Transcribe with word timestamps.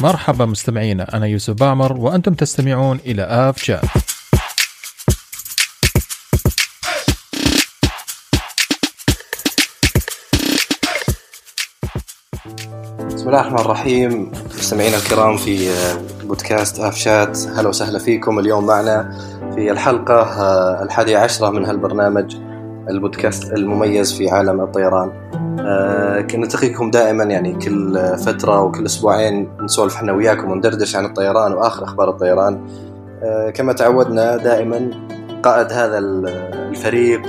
مرحبا 0.00 0.44
مستمعينا 0.44 1.16
أنا 1.16 1.26
يوسف 1.26 1.54
بامر 1.54 1.92
وأنتم 1.92 2.34
تستمعون 2.34 3.00
إلى 3.06 3.22
آف 3.22 3.62
شات 3.62 3.80
بسم 13.14 13.28
الله 13.28 13.40
الرحمن 13.40 13.58
الرحيم. 13.58 14.32
مستمعينا 14.58 14.96
الكرام 14.96 15.36
في 15.36 15.74
بودكاست 16.24 16.80
آف 16.80 16.96
شات 16.96 17.38
هلا 17.38 17.68
وسهلا 17.68 17.98
فيكم 17.98 18.38
اليوم 18.38 18.66
معنا 18.66 19.18
في 19.54 19.70
الحلقة 19.70 20.22
الحادية 20.82 21.18
عشرة 21.18 21.50
من 21.50 21.64
هالبرنامج 21.64 22.36
البودكاست 22.90 23.52
المميز 23.52 24.12
في 24.12 24.30
عالم 24.30 24.60
الطيران. 24.60 25.25
آه، 25.66 26.26
نلتقيكم 26.34 26.90
دائما 26.90 27.24
يعني 27.24 27.54
كل 27.54 27.98
فترة 28.18 28.62
وكل 28.62 28.86
أسبوعين 28.86 29.48
نسولف 29.60 29.94
إحنا 29.94 30.12
وياكم 30.12 30.50
وندردش 30.50 30.96
عن 30.96 31.04
الطيران 31.04 31.52
وآخر 31.52 31.84
أخبار 31.84 32.10
الطيران. 32.10 32.66
آه، 33.22 33.50
كما 33.50 33.72
تعودنا 33.72 34.36
دائما 34.36 34.90
قائد 35.42 35.72
هذا 35.72 35.98
الفريق 35.98 37.22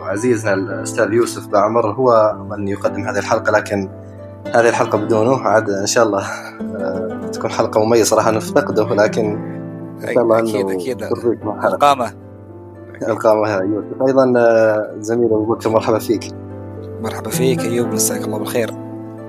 وعزيزنا 0.00 0.54
الأستاذ 0.54 1.12
يوسف 1.12 1.48
بعمر 1.48 1.92
هو 1.92 2.36
من 2.50 2.68
يقدم 2.68 3.02
هذه 3.02 3.18
الحلقة 3.18 3.52
لكن 3.52 3.88
هذه 4.54 4.68
الحلقة 4.68 4.98
بدونه 4.98 5.36
عاد 5.36 5.70
إن 5.70 5.86
شاء 5.86 6.04
الله 6.04 6.22
آه، 6.76 7.20
تكون 7.32 7.50
حلقة 7.50 7.84
مميزة 7.84 8.04
صراحة 8.04 8.30
نفتقده 8.30 8.94
لكن 8.94 9.24
إن 10.04 10.14
شاء 10.14 10.22
الله 10.22 10.38
أكيد 10.38 10.70
أكيد. 10.70 11.02
ألقامة. 11.64 12.12
ألقامة 13.08 13.48
يوسف. 13.48 14.02
أيضا 14.08 14.32
زميل 15.00 15.26
أبو 15.26 15.44
بكر 15.44 15.70
مرحبا 15.70 15.98
فيك. 15.98 16.45
مرحبا 17.06 17.30
فيك 17.30 17.60
أيوب 17.60 17.86
مساك 17.88 18.24
الله 18.24 18.38
بالخير. 18.38 18.70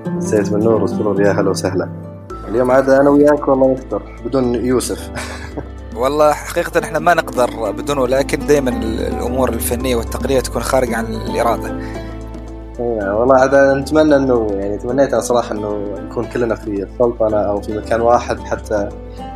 مسيت 0.07 0.49
بالنور 0.49 0.81
والسرور 0.81 1.21
يا 1.21 1.31
هلا 1.31 1.49
وسهلا. 1.49 1.89
اليوم 2.47 2.71
عاد 2.71 2.89
أنا 2.89 3.09
وياك 3.09 3.47
والله 3.47 3.71
يستر 3.71 4.01
بدون 4.25 4.55
يوسف. 4.55 5.09
والله 6.01 6.31
حقيقة 6.31 6.79
إحنا 6.83 6.99
ما 6.99 7.13
نقدر 7.13 7.71
بدونه 7.71 8.07
لكن 8.07 8.47
دائما 8.47 8.69
الأمور 9.07 9.49
الفنية 9.49 9.95
والتقنية 9.95 10.39
تكون 10.39 10.61
خارج 10.61 10.93
عن 10.93 11.05
الإرادة. 11.05 11.79
إيه، 12.79 13.19
والله 13.19 13.35
عاد 13.35 13.55
نتمنى 13.55 14.15
إنه 14.15 14.47
يعني 14.51 14.77
تمنيت 14.77 15.13
أنا 15.13 15.21
صراحة 15.21 15.51
إنه 15.51 15.95
نكون 16.09 16.25
كلنا 16.25 16.55
في 16.55 16.67
السلطنة 16.83 17.37
أو 17.37 17.61
في 17.61 17.77
مكان 17.77 18.01
واحد 18.01 18.39
حتى 18.39 18.89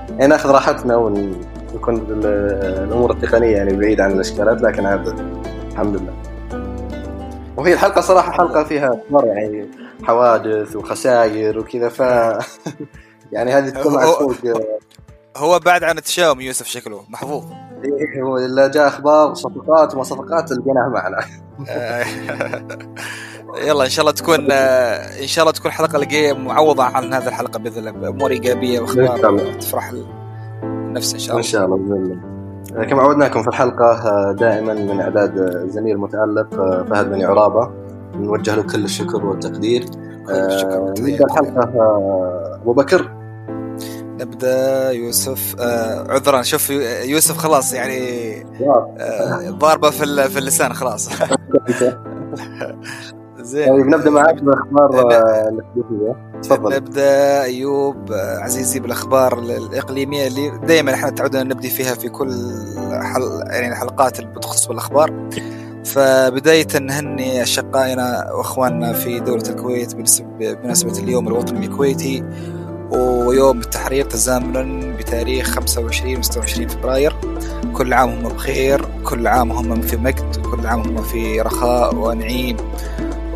يعني 0.09 0.27
ناخذ 0.27 0.49
راحتنا 0.49 0.95
ونكون 0.95 2.01
الأمور 2.09 3.11
التقنية 3.11 3.55
يعني 3.57 3.77
بعيد 3.77 4.01
عن 4.01 4.11
الإشكالات 4.11 4.61
لكن 4.61 4.85
عاد 4.85 5.19
الحمد 5.71 5.95
لله. 5.95 6.20
وهي 7.57 7.73
الحلقة 7.73 8.01
صراحة 8.01 8.31
حلقة 8.31 8.63
فيها 8.63 8.89
أخبار 8.89 9.25
يعني 9.25 9.71
حوادث 10.03 10.75
وخسائر 10.75 11.59
وكذا 11.59 11.89
ف 11.89 11.99
يعني 13.33 13.51
هذه 13.51 13.69
تكون 13.69 13.93
هو, 13.93 14.33
هو 15.37 15.59
بعد 15.59 15.83
عن 15.83 15.97
التشاؤم 15.97 16.41
يوسف 16.41 16.65
شكله 16.65 17.03
محظوظ 17.09 17.43
إيه 17.85 18.21
هو 18.23 18.37
إلا 18.37 18.67
جاء 18.67 18.87
أخبار 18.87 19.31
وصفقات 19.31 19.93
وما 19.93 20.03
صفقات 20.03 20.51
لقيناها 20.51 20.89
معنا. 20.89 21.25
يلا 23.67 23.83
إن 23.83 23.89
شاء 23.89 24.01
الله 24.01 24.11
تكون 24.11 24.51
إن 24.51 25.27
شاء 25.27 25.43
الله 25.43 25.51
تكون 25.51 25.71
الحلقة 25.71 25.97
الجايه 25.97 26.33
معوضة 26.33 26.83
عن 26.83 27.13
هذه 27.13 27.27
الحلقة 27.27 27.59
بإذن 27.59 27.87
الله. 27.87 27.91
بأمور 27.91 28.31
إيجابية 28.31 28.79
وأخبار. 28.79 29.53
تفرح 29.53 29.91
النفس 30.63 31.13
إن 31.13 31.19
شاء 31.19 31.29
الله. 31.29 31.37
إن 31.37 31.51
شاء 31.51 31.65
الله 31.65 31.77
بإذن 31.77 31.93
الله. 31.93 32.30
كما 32.89 33.01
عودناكم 33.01 33.41
في 33.41 33.47
الحلقة 33.47 33.85
آه، 33.85 34.31
دائما 34.31 34.73
من 34.73 35.01
إعداد 35.01 35.37
الزميل 35.37 35.95
المتألق 35.95 36.53
آه، 36.53 36.85
فهد 36.89 37.09
بن 37.09 37.25
عرابة. 37.25 37.69
نوجه 38.15 38.55
له 38.55 38.63
كل 38.63 38.83
الشكر 38.83 39.25
والتقدير. 39.25 39.85
آه، 40.29 40.93
نبدأ 40.99 41.25
الحلقة 41.25 41.63
أبو 42.61 42.73
بكر. 42.73 43.11
نبدأ 44.21 44.91
يوسف 44.91 45.55
آه 45.59 46.11
عذرا. 46.11 46.41
شوف 46.41 46.69
يوسف 47.03 47.37
خلاص 47.37 47.73
يعني 47.73 48.01
آه 48.99 49.49
ضاربة 49.49 49.89
في 49.89 50.29
في 50.29 50.39
اللسان 50.39 50.73
خلاص. 50.73 51.09
زين. 53.51 53.75
طيب 53.75 53.85
نبدأ 53.87 54.09
معك 54.09 54.43
بالأخبار 54.43 54.89
الاسبوعيه 55.49 56.31
تفضل. 56.43 56.75
نبدأ 56.75 57.43
أيوب 57.43 58.11
عزيزي 58.13 58.79
بالأخبار 58.79 59.39
الإقليمية 59.39 60.27
اللي 60.27 60.51
دائما 60.67 60.93
إحنا 60.93 61.09
تعودنا 61.09 61.43
نبدي 61.43 61.69
فيها 61.69 61.93
في 61.93 62.09
كل 62.09 62.31
حل 62.91 63.21
يعني 63.47 63.67
الحلقات 63.67 64.19
اللي 64.19 64.31
بتخص 64.31 64.67
بالأخبار. 64.67 65.29
فبداية 65.85 66.67
نهني 66.81 67.43
أشقائنا 67.43 68.31
وأخواننا 68.33 68.93
في 68.93 69.19
دولة 69.19 69.43
الكويت 69.49 69.95
بمناسبة 70.39 70.99
اليوم 70.99 71.27
الوطني 71.27 71.65
الكويتي 71.65 72.23
ويوم 72.91 73.59
التحرير 73.59 74.05
تزامنا 74.05 74.95
بتاريخ 74.97 75.47
25 75.47 76.17
و 76.17 76.21
26 76.21 76.67
فبراير. 76.67 77.15
كل 77.73 77.93
عام 77.93 78.09
هم 78.09 78.33
بخير 78.33 78.85
كل 79.03 79.27
عام 79.27 79.51
هم 79.51 79.81
في 79.81 79.97
مجد 79.97 80.35
كل 80.51 80.67
عام 80.67 80.81
هم 80.81 81.01
في 81.03 81.41
رخاء 81.41 81.95
ونعيم. 81.95 82.57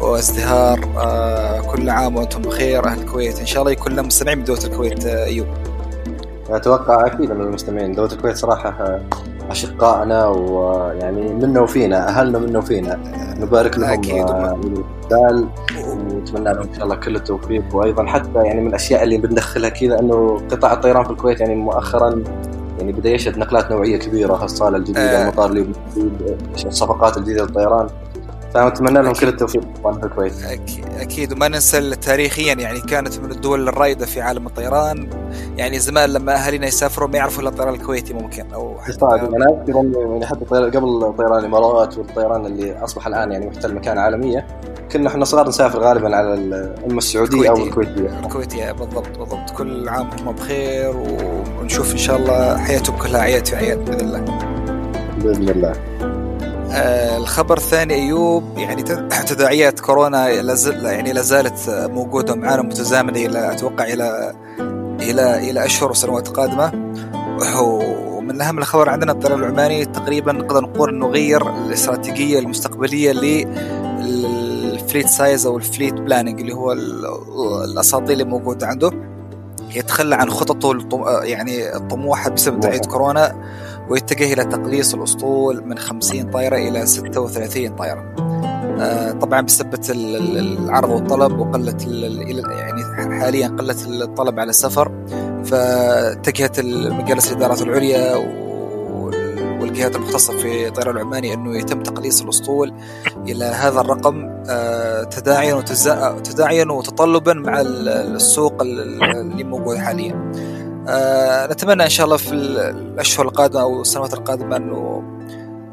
وازدهار 0.02 0.80
آه 0.98 1.62
كل 1.62 1.90
عام 1.90 2.16
وأنتم 2.16 2.42
بخير 2.42 2.86
أهل 2.86 3.02
الكويت. 3.02 3.40
إن 3.40 3.46
شاء 3.46 3.62
الله 3.62 3.72
يكون 3.72 3.96
لهم 3.96 4.08
مستمعين 4.08 4.38
من 4.38 4.44
دوله 4.44 4.66
الكويت 4.66 5.06
آه 5.06 5.26
أيوب. 5.26 5.48
أتوقع 6.50 7.06
أكيد 7.06 7.32
من 7.32 7.42
المستمعين. 7.42 7.92
دوله 7.92 8.12
الكويت 8.12 8.36
صراحة 8.36 8.70
آه، 8.70 9.02
أشقائنا 9.50 10.28
ويعني 10.28 11.34
منا 11.34 11.62
وفينا 11.62 12.08
أهلنا 12.08 12.40
منا 12.40 12.60
وفينا. 12.60 13.00
نبارك 13.40 13.78
لهم 13.78 13.90
أكيد. 13.90 14.26
دال 15.10 15.48
ونتمنى 15.88 16.54
لهم 16.54 16.62
إن 16.62 16.74
شاء 16.74 16.84
الله 16.84 16.96
كل 16.96 17.16
التوفيق. 17.16 17.64
وأيضا 17.74 18.06
حتى 18.06 18.44
يعني 18.44 18.62
من 18.62 18.68
الأشياء 18.68 19.04
اللي 19.04 19.18
بندخلها 19.18 19.70
كذا 19.70 20.00
إنه 20.00 20.42
قطاع 20.52 20.74
الطيران 20.74 21.04
في 21.04 21.10
الكويت 21.10 21.40
يعني 21.40 21.56
مؤخرا 21.56 22.24
يعني 22.80 22.92
بدأ 22.92 23.10
يشهد 23.10 23.38
نقلات 23.38 23.72
نوعية 23.72 23.98
كبيرة 23.98 24.44
الصاله 24.44 24.78
الجديدة 24.78 25.20
آه. 25.20 25.24
المطار 25.24 25.50
اللي 25.50 25.68
الصفقات 26.66 27.18
الجديدة 27.18 27.42
للطيران. 27.44 27.88
فنتمنى 28.56 29.02
لهم 29.02 29.14
كل 29.14 29.28
التوفيق. 29.28 29.62
في 29.62 30.06
الكويت 30.06 30.34
أكيد. 31.00 31.34
وما 31.34 31.48
ننسى 31.48 31.96
تاريخيا 31.96 32.54
يعني 32.54 32.82
كانت 32.82 33.20
من 33.20 33.32
الدول 33.32 33.68
الرائدة 33.70 34.06
في 34.06 34.22
عالم 34.22 34.48
الطيران. 34.48 35.10
يعني 35.58 35.80
زمان 35.80 36.10
لما 36.10 36.36
اهالينا 36.36 36.68
يسافروا 36.68 37.10
ما 37.10 37.18
يعرفوا 37.18 37.42
إلا 37.42 37.50
الطيران 37.50 37.74
الكويتي 37.74 38.14
ممكن 38.14 38.54
أو 38.54 38.80
حتى 38.80 38.98
طيب 38.98 39.34
أنا 39.34 39.46
أذكر 39.46 40.00
يعني 40.00 40.26
حتى 40.26 40.46
قبل 40.46 41.14
طيران 41.18 41.40
الإمارات 41.40 41.98
والطيران 41.98 42.46
اللي 42.46 42.84
أصبح 42.84 43.08
الآن 43.08 43.32
يعني 43.32 43.48
محتل 43.48 43.76
مكان 43.76 43.98
عالمية 43.98 44.48
كنا 44.92 45.10
إحنا 45.10 45.26
صغار 45.26 45.48
نسافر 45.48 45.80
غالبا 45.80 46.16
على 46.16 46.34
اما 46.90 46.98
السعودية 46.98 47.50
أو 47.50 47.56
الكويتية. 47.56 48.20
الكويتية. 48.20 48.72
بالضبط 48.72 49.18
بالضبط. 49.18 49.50
كل 49.58 49.90
عام 49.90 50.10
هم 50.20 50.32
بخير 50.32 50.96
ونشوف 51.62 51.92
إن 51.92 51.98
شاء 51.98 52.18
الله 52.18 52.58
حياتهم 52.58 52.98
كلها 52.98 53.22
عياد 53.22 53.46
في 53.48 53.56
عياد 53.56 53.86
بإذن 53.86 54.00
الله. 54.00 54.26
بإذن 55.18 55.50
الله. 55.50 55.95
الخبر 56.78 57.58
الثاني 57.58 57.94
أيوب 57.94 58.58
يعني 58.58 58.84
تداعيات 59.30 59.80
كورونا 59.80 60.42
لازل 60.42 60.86
يعني 60.86 61.14
لا 61.14 61.22
زالت 61.22 61.70
موجودة 61.70 62.36
معنا 62.36 62.62
متزامنة 62.62 63.20
إلى 63.26 63.52
أتوقع 63.52 63.84
إلى 63.84 64.34
إلى 65.02 65.50
إلى 65.52 65.66
أشهر 65.66 65.92
وسنوات 65.92 66.28
قادمة. 66.28 66.72
ومن 67.62 68.42
أهم 68.42 68.58
الخبر 68.58 68.90
عندنا 68.90 69.12
الطيران 69.12 69.40
العماني 69.40 69.86
تقريبا 69.86 70.32
نقدر 70.32 70.62
نقول 70.62 70.90
إنه 70.90 71.08
غير 71.08 71.66
الاستراتيجية 71.66 72.40
المستقبلية 72.40 73.12
لل 74.02 74.32
fleet 74.32 75.08
size 75.08 75.46
أو 75.46 75.58
ال 75.58 75.64
fleet 75.64 75.94
planning 75.94 76.40
اللي 76.40 76.54
هو 76.54 76.72
الأساطيل 77.64 78.12
اللي 78.12 78.24
موجودة 78.24 78.68
عنده. 78.68 78.92
يتخلى 79.76 80.16
عن 80.16 80.30
خططه 80.30 80.78
يعني 81.24 81.76
الطموحة 81.76 82.30
بسبب 82.30 82.60
جائحة 82.60 82.80
كورونا. 82.80 83.36
ويتجه 83.90 84.34
إلى 84.34 84.44
تقليص 84.44 84.94
الأسطول 84.94 85.64
من 85.66 85.78
50 85.78 86.32
طائرة 86.32 86.56
إلى 86.58 86.86
36 86.86 87.76
طائرة. 87.76 88.16
آه، 88.80 89.12
طبعا 89.12 89.42
بسبب 89.42 89.76
العرض 89.90 90.90
والطلب 90.90 91.40
وقلة 91.40 91.78
يعني 92.52 92.84
حاليا 93.22 93.48
قلة 93.48 94.04
الطلب 94.04 94.40
على 94.40 94.50
السفر 94.50 94.92
فاتجهت 95.46 96.60
مجالس 96.66 97.32
الإدارات 97.32 97.62
العليا 97.62 98.16
والجهات 99.62 99.96
المختصة 99.96 100.38
في 100.38 100.68
الطيران 100.68 100.96
العماني 100.96 101.34
أنه 101.34 101.58
يتم 101.58 101.84
تقليص 101.84 102.22
الأسطول 102.22 102.74
إلى 103.28 103.46
هذا 103.46 103.82
الرقم 103.82 104.30
آه، 104.50 105.04
تداعيا 105.04 105.62
تداعيا 106.24 106.66
وتطلبا 106.72 107.34
مع 107.34 107.62
السوق 107.62 108.62
اللي 108.62 109.44
موجود 109.44 109.78
حاليا. 109.78 110.32
آه 110.90 111.48
نتمنى 111.48 111.84
إن 111.84 111.90
شاء 111.90 112.06
الله 112.06 112.18
في 112.18 112.34
الأشهر 112.34 113.26
القادمة 113.26 113.62
أو 113.62 113.82
السنوات 113.82 114.14
القادمة 114.14 114.56
إنه 114.58 115.04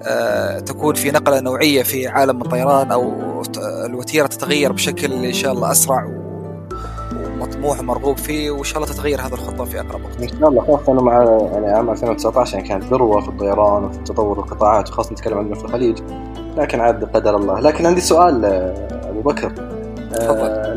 آه 0.03 0.59
تكون 0.59 0.95
في 0.95 1.11
نقلة 1.11 1.41
نوعية 1.41 1.83
في 1.83 2.09
عالم 2.09 2.43
الطيران 2.43 2.93
أو 2.93 3.13
الوتيرة 3.87 4.27
تتغير 4.27 4.73
بشكل 4.73 5.13
إن 5.13 5.33
شاء 5.33 5.53
الله 5.53 5.71
أسرع 5.71 6.23
ومطموح 7.17 7.81
ومرغوب 7.81 8.17
فيه 8.19 8.51
وإن 8.51 8.65
شاء 8.65 8.83
الله 8.83 8.95
تتغير 8.95 9.21
هذه 9.21 9.33
الخطة 9.33 9.65
في 9.65 9.81
أقرب 9.81 10.05
وقت. 10.05 10.23
إن 10.23 10.41
شاء 10.41 10.49
الله 10.49 10.77
خاصة 10.77 10.93
مع 10.93 11.13
يعني 11.53 11.67
عام 11.67 11.91
2019 11.91 12.55
يعني 12.57 12.69
كانت 12.69 12.85
ذروة 12.85 13.21
في 13.21 13.29
الطيران 13.29 13.85
وفي 13.85 13.99
تطور 13.99 14.39
القطاعات 14.39 14.91
وخاصة 14.91 15.13
نتكلم 15.13 15.39
عندنا 15.39 15.55
في 15.55 15.65
الخليج 15.65 15.99
لكن 16.57 16.81
عاد 16.81 17.05
قدر 17.05 17.37
الله، 17.37 17.61
لكن 17.61 17.87
عندي 17.87 18.01
سؤال 18.01 18.45
آه، 18.45 19.11
أبو 19.11 19.21
بكر 19.21 19.72
آه 20.21 20.73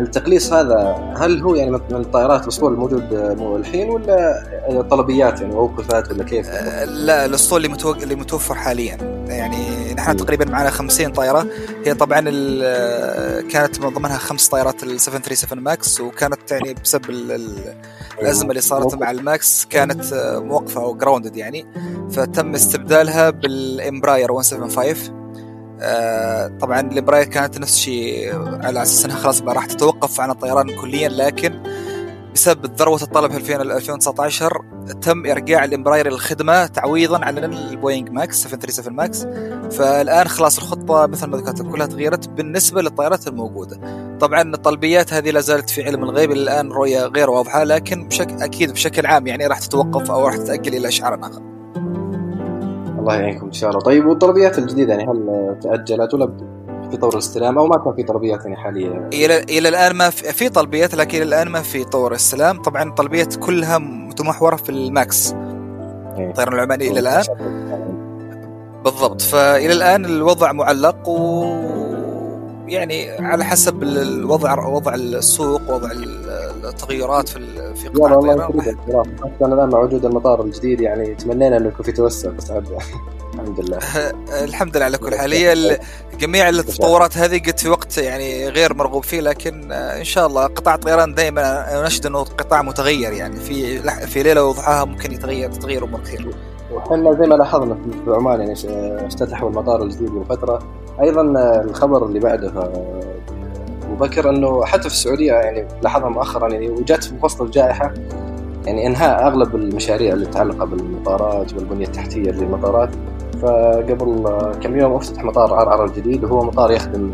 التقليص 0.00 0.52
هذا 0.52 0.96
هل 1.16 1.42
هو 1.42 1.54
يعني 1.54 1.70
من 1.70 1.96
الطائرات 1.96 2.42
الأسطول 2.42 2.72
الموجود 2.72 3.12
الحين 3.56 3.90
ولا 3.90 4.82
طلبيات 4.90 5.40
يعني 5.40 5.54
اوقفت 5.54 6.12
ولا 6.12 6.24
كيف؟ 6.24 6.48
آه 6.48 6.84
لا 6.84 7.24
الأسطول 7.24 7.56
اللي, 7.56 7.68
متوق... 7.68 7.96
اللي 7.96 8.14
متوفر 8.14 8.54
حاليا. 8.54 9.24
يعني 9.28 9.94
نحن 9.94 10.16
تقريبا 10.16 10.44
معنا 10.44 10.70
50 10.70 11.12
طائرة. 11.12 11.46
هي 11.84 11.94
طبعا 11.94 12.20
كانت 13.40 13.80
من 13.80 13.88
ضمنها 13.88 14.18
خمس 14.18 14.48
طائرات 14.48 14.82
ال 14.82 15.00
737 15.00 15.58
ماكس 15.58 16.00
وكانت 16.00 16.50
يعني 16.50 16.74
بسبب 16.74 17.10
الأزمة 18.20 18.50
اللي 18.50 18.60
صارت 18.60 18.94
مع 18.94 19.10
الماكس 19.10 19.64
كانت 19.64 20.14
موقفة 20.44 20.80
أو 20.80 20.94
grounded 20.94 21.36
يعني. 21.36 21.66
فتم 22.10 22.54
استبدالها 22.54 23.30
بالامبراير 23.30 24.32
175 24.32 25.23
آه، 25.80 26.46
طبعا 26.60 26.80
الامبراير 26.80 27.24
كانت 27.24 27.58
نفس 27.58 27.74
الشيء 27.74 28.34
على 28.36 28.82
أساس 28.82 29.04
إنها 29.04 29.16
خلاص 29.16 29.42
راح 29.42 29.66
تتوقف 29.66 30.20
عن 30.20 30.30
الطيران 30.30 30.80
كليا 30.80 31.08
لكن 31.08 31.60
بسبب 32.34 32.74
ذروه 32.76 33.02
الطلب 33.02 33.32
في 33.32 33.56
2019 33.56 34.64
تم 35.02 35.26
إرجاع 35.26 35.64
الامبراير 35.64 36.08
للخدمه 36.08 36.66
تعويضا 36.66 37.24
عن 37.24 37.38
البوينغ 37.38 38.10
ماكس 38.10 38.42
737 38.42 38.92
ماكس 38.92 39.26
فالآن 39.76 40.28
خلاص 40.28 40.58
الخطة 40.58 41.06
مثل 41.06 41.26
ما 41.26 41.36
ذكرت 41.36 41.62
كلها 41.62 41.86
تغيرت 41.86 42.28
بالنسبة 42.28 42.82
للطائرات 42.82 43.28
الموجودة. 43.28 43.80
طبعا 44.20 44.42
الطلبيات 44.42 45.12
هذه 45.12 45.30
لا 45.30 45.40
زالت 45.40 45.70
في 45.70 45.84
علم 45.84 46.04
الغيب 46.04 46.32
الآن 46.32 46.72
رؤية 46.72 47.06
غير 47.06 47.30
واضحة 47.30 47.64
لكن 47.64 48.08
بشكل 48.08 48.42
أكيد 48.42 48.72
بشكل 48.72 49.06
عام 49.06 49.26
يعني 49.26 49.46
راح 49.46 49.58
تتوقف 49.58 50.10
أو 50.10 50.26
راح 50.26 50.36
تتأجل 50.36 50.74
إلى 50.74 50.88
اشعار 50.88 51.20
آخر. 51.22 51.53
الله 53.04 53.20
يعينكم 53.22 53.46
إن 53.46 53.52
شاء 53.52 53.70
الله. 53.70 53.80
طيب 53.80 54.06
والطلبيات 54.06 54.58
الجديدة 54.58 54.94
يعني 54.94 55.10
هل 55.12 55.58
تأجلت 55.62 56.14
ولا 56.14 56.30
في 56.90 56.96
طور 56.96 57.12
الاستلام 57.12 57.58
أو 57.58 57.66
ما 57.66 57.76
كان 57.78 57.94
في 57.94 58.02
طلبيات 58.02 58.44
يعني 58.44 58.56
حاليا؟ 58.56 59.08
إلى 59.12 59.38
إلى 59.38 59.68
الآن 59.68 59.96
ما 59.96 60.10
في, 60.10 60.32
في 60.32 60.48
طلبيات 60.48 60.94
لكن 60.94 61.16
إلى 61.18 61.26
الآن 61.26 61.48
ما 61.48 61.60
في 61.60 61.84
طور 61.84 62.10
الاستلام 62.10 62.62
طبعا 62.62 62.82
الطلبيات 62.82 63.36
كلها 63.36 63.78
متمحوره 63.78 64.56
في 64.56 64.68
الماكس. 64.70 65.32
إيه. 65.32 66.28
الطيران 66.28 66.54
العماني 66.54 66.90
إلى 66.90 67.00
الآن. 67.00 67.22
بالضبط. 68.84 69.20
فإلى 69.20 69.72
الآن 69.72 70.04
الوضع 70.04 70.52
معلق 70.52 71.08
و 71.08 71.44
يعني 72.68 73.10
على 73.10 73.44
حسب 73.44 73.82
الوضع 73.82 74.66
وضع 74.66 74.94
السوق 74.94 75.70
وضع 75.70 75.90
التغيرات 76.64 77.28
في 77.28 77.74
في 77.74 77.88
قطاع 77.88 78.14
الطيران. 78.14 79.16
حتى 79.24 79.44
الآن 79.44 79.68
مع 79.68 79.78
وجود 79.78 80.04
المطار 80.04 80.42
الجديد 80.42 80.80
يعني 80.80 81.14
تمنينا 81.14 81.56
إنه 81.56 81.68
يكون 81.68 81.84
في 81.86 81.92
توسع 81.92 82.30
بس 82.30 82.50
الحمد 83.34 83.60
لله. 83.60 83.78
الحمد 84.44 84.76
لله 84.76 84.84
على 84.84 84.98
كل 84.98 85.14
حال. 85.14 85.32
هي 85.32 85.78
جميع 86.20 86.48
التطورات 86.48 87.18
هذه 87.18 87.38
قد 87.38 87.58
في 87.58 87.68
وقت 87.68 87.98
يعني 87.98 88.48
غير 88.48 88.74
مرغوب 88.74 89.04
فيه 89.04 89.20
لكن 89.20 89.72
إن 89.72 90.04
شاء 90.04 90.26
الله 90.26 90.46
قطاع 90.46 90.74
الطيران 90.74 91.14
دائما 91.14 91.66
نشهد 91.86 92.06
أنه 92.06 92.18
قطاع 92.18 92.62
متغير 92.62 93.12
يعني 93.12 93.36
في 93.36 93.78
في 94.06 94.22
ليلة 94.22 94.44
وضحاها 94.44 94.84
ممكن 94.84 95.12
يتغير 95.12 95.52
تتغير 95.52 95.84
امور 95.84 96.00
كثير 96.00 96.34
وحنا 96.72 97.12
زي 97.12 97.26
ما 97.26 97.34
لاحظنا 97.34 97.74
في 98.04 98.10
عمان 98.10 98.40
يعني 98.40 98.52
افتتحوا 99.06 99.48
المطار 99.48 99.82
الجديد 99.82 100.10
من 100.10 100.24
فترة. 100.24 100.83
أيضا 101.00 101.22
الخبر 101.64 102.06
اللي 102.06 102.20
بعده 102.20 102.52
أبو 103.84 103.94
بكر 104.00 104.30
أنه 104.30 104.64
حتى 104.64 104.82
في 104.82 104.94
السعودية 104.94 105.32
يعني 105.32 105.68
لاحظها 105.82 106.08
مؤخرا 106.08 106.48
يعني 106.48 106.70
وجات 106.70 107.04
في 107.04 107.18
فصل 107.22 107.44
الجائحة 107.44 107.94
يعني 108.66 108.86
إنهاء 108.86 109.26
أغلب 109.26 109.56
المشاريع 109.56 110.12
اللي 110.12 110.28
متعلقة 110.28 110.64
بالمطارات 110.64 111.54
والبنية 111.54 111.86
التحتية 111.86 112.30
للمطارات. 112.30 112.88
فقبل 113.42 114.38
كم 114.62 114.78
يوم 114.78 114.92
أفتتح 114.92 115.24
مطار 115.24 115.54
عرعر 115.54 115.84
الجديد 115.84 116.24
وهو 116.24 116.44
مطار 116.44 116.70
يخدم 116.70 117.10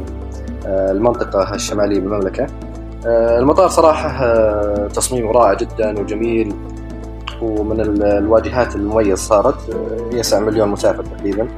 آه، 0.66 0.90
المنطقة 0.90 1.54
الشمالية 1.54 2.00
بالمملكة. 2.00 2.46
آه، 3.06 3.38
المطار 3.38 3.68
صراحة 3.68 4.24
آه، 4.24 4.88
تصميمه 4.88 5.32
رائع 5.32 5.54
جدا 5.54 6.00
وجميل 6.00 6.54
ومن 7.42 7.80
الواجهات 8.02 8.76
المميز 8.76 9.18
صارت. 9.18 9.76
يسع 10.12 10.40
مليون 10.40 10.68
مسافر 10.68 11.04
تقريبا. 11.04 11.48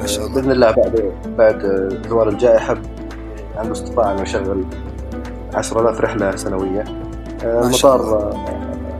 ما 0.00 0.06
شاء 0.06 0.26
الله. 0.26 0.34
بإذن 0.34 0.52
الله 0.52 0.70
بعد 0.70 1.12
بعد 1.38 1.88
زوال 2.08 2.28
الجائحة 2.28 2.76
عنده 3.56 3.72
استطاعه 3.72 4.12
انه 4.12 4.22
يشغل 4.22 4.64
10000 5.54 6.00
رحلة 6.00 6.36
سنوية. 6.36 6.84
المطار 7.44 8.32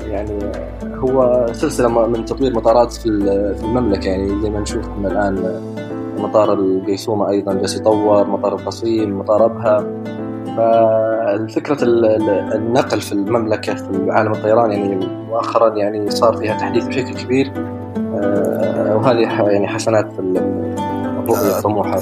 يعني 0.06 0.38
هو 0.84 1.46
سلسلة 1.52 2.06
من 2.06 2.24
تطوير 2.24 2.54
مطارات 2.54 2.92
في 2.92 3.06
المملكة. 3.06 4.08
يعني 4.08 4.42
زي 4.42 4.50
ما 4.50 4.60
نشوف 4.60 4.84
الآن 5.04 5.60
مطار 6.18 6.52
القيسومة 6.52 7.30
أيضا 7.30 7.54
جالس 7.54 7.76
يطور 7.76 8.26
مطار 8.26 8.54
القصيم 8.54 9.18
مطار 9.18 9.44
أبها. 9.44 9.84
فالفكرة 10.56 11.78
النقل 12.54 13.00
في 13.00 13.12
المملكة 13.12 13.74
في 13.74 14.10
عالم 14.10 14.32
الطيران 14.32 14.72
يعني 14.72 15.06
مؤخرا 15.06 15.76
يعني 15.76 16.10
صار 16.10 16.36
فيها 16.36 16.58
تحديث 16.58 16.86
بشكل 16.86 17.14
كبير. 17.14 17.52
آه، 17.56 17.79
وهذه 17.96 19.50
يعني 19.50 19.68
حسنات 19.68 20.12
في 20.12 20.18
الرؤية 20.18 21.58
الطموحة. 21.58 22.00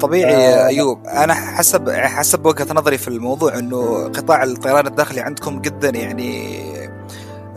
طبيعي 0.00 0.34
آه 0.34 0.66
أيوب. 0.66 1.06
أنا 1.06 1.34
حسب 1.34 1.90
حسب 1.90 2.46
وجهة 2.46 2.66
نظري 2.74 2.98
في 2.98 3.08
الموضوع 3.08 3.58
إنه 3.58 4.04
قطاع 4.04 4.42
الطيران 4.42 4.86
الداخلي 4.86 5.20
عندكم 5.20 5.60
جدا 5.60 5.88
يعني 5.90 6.58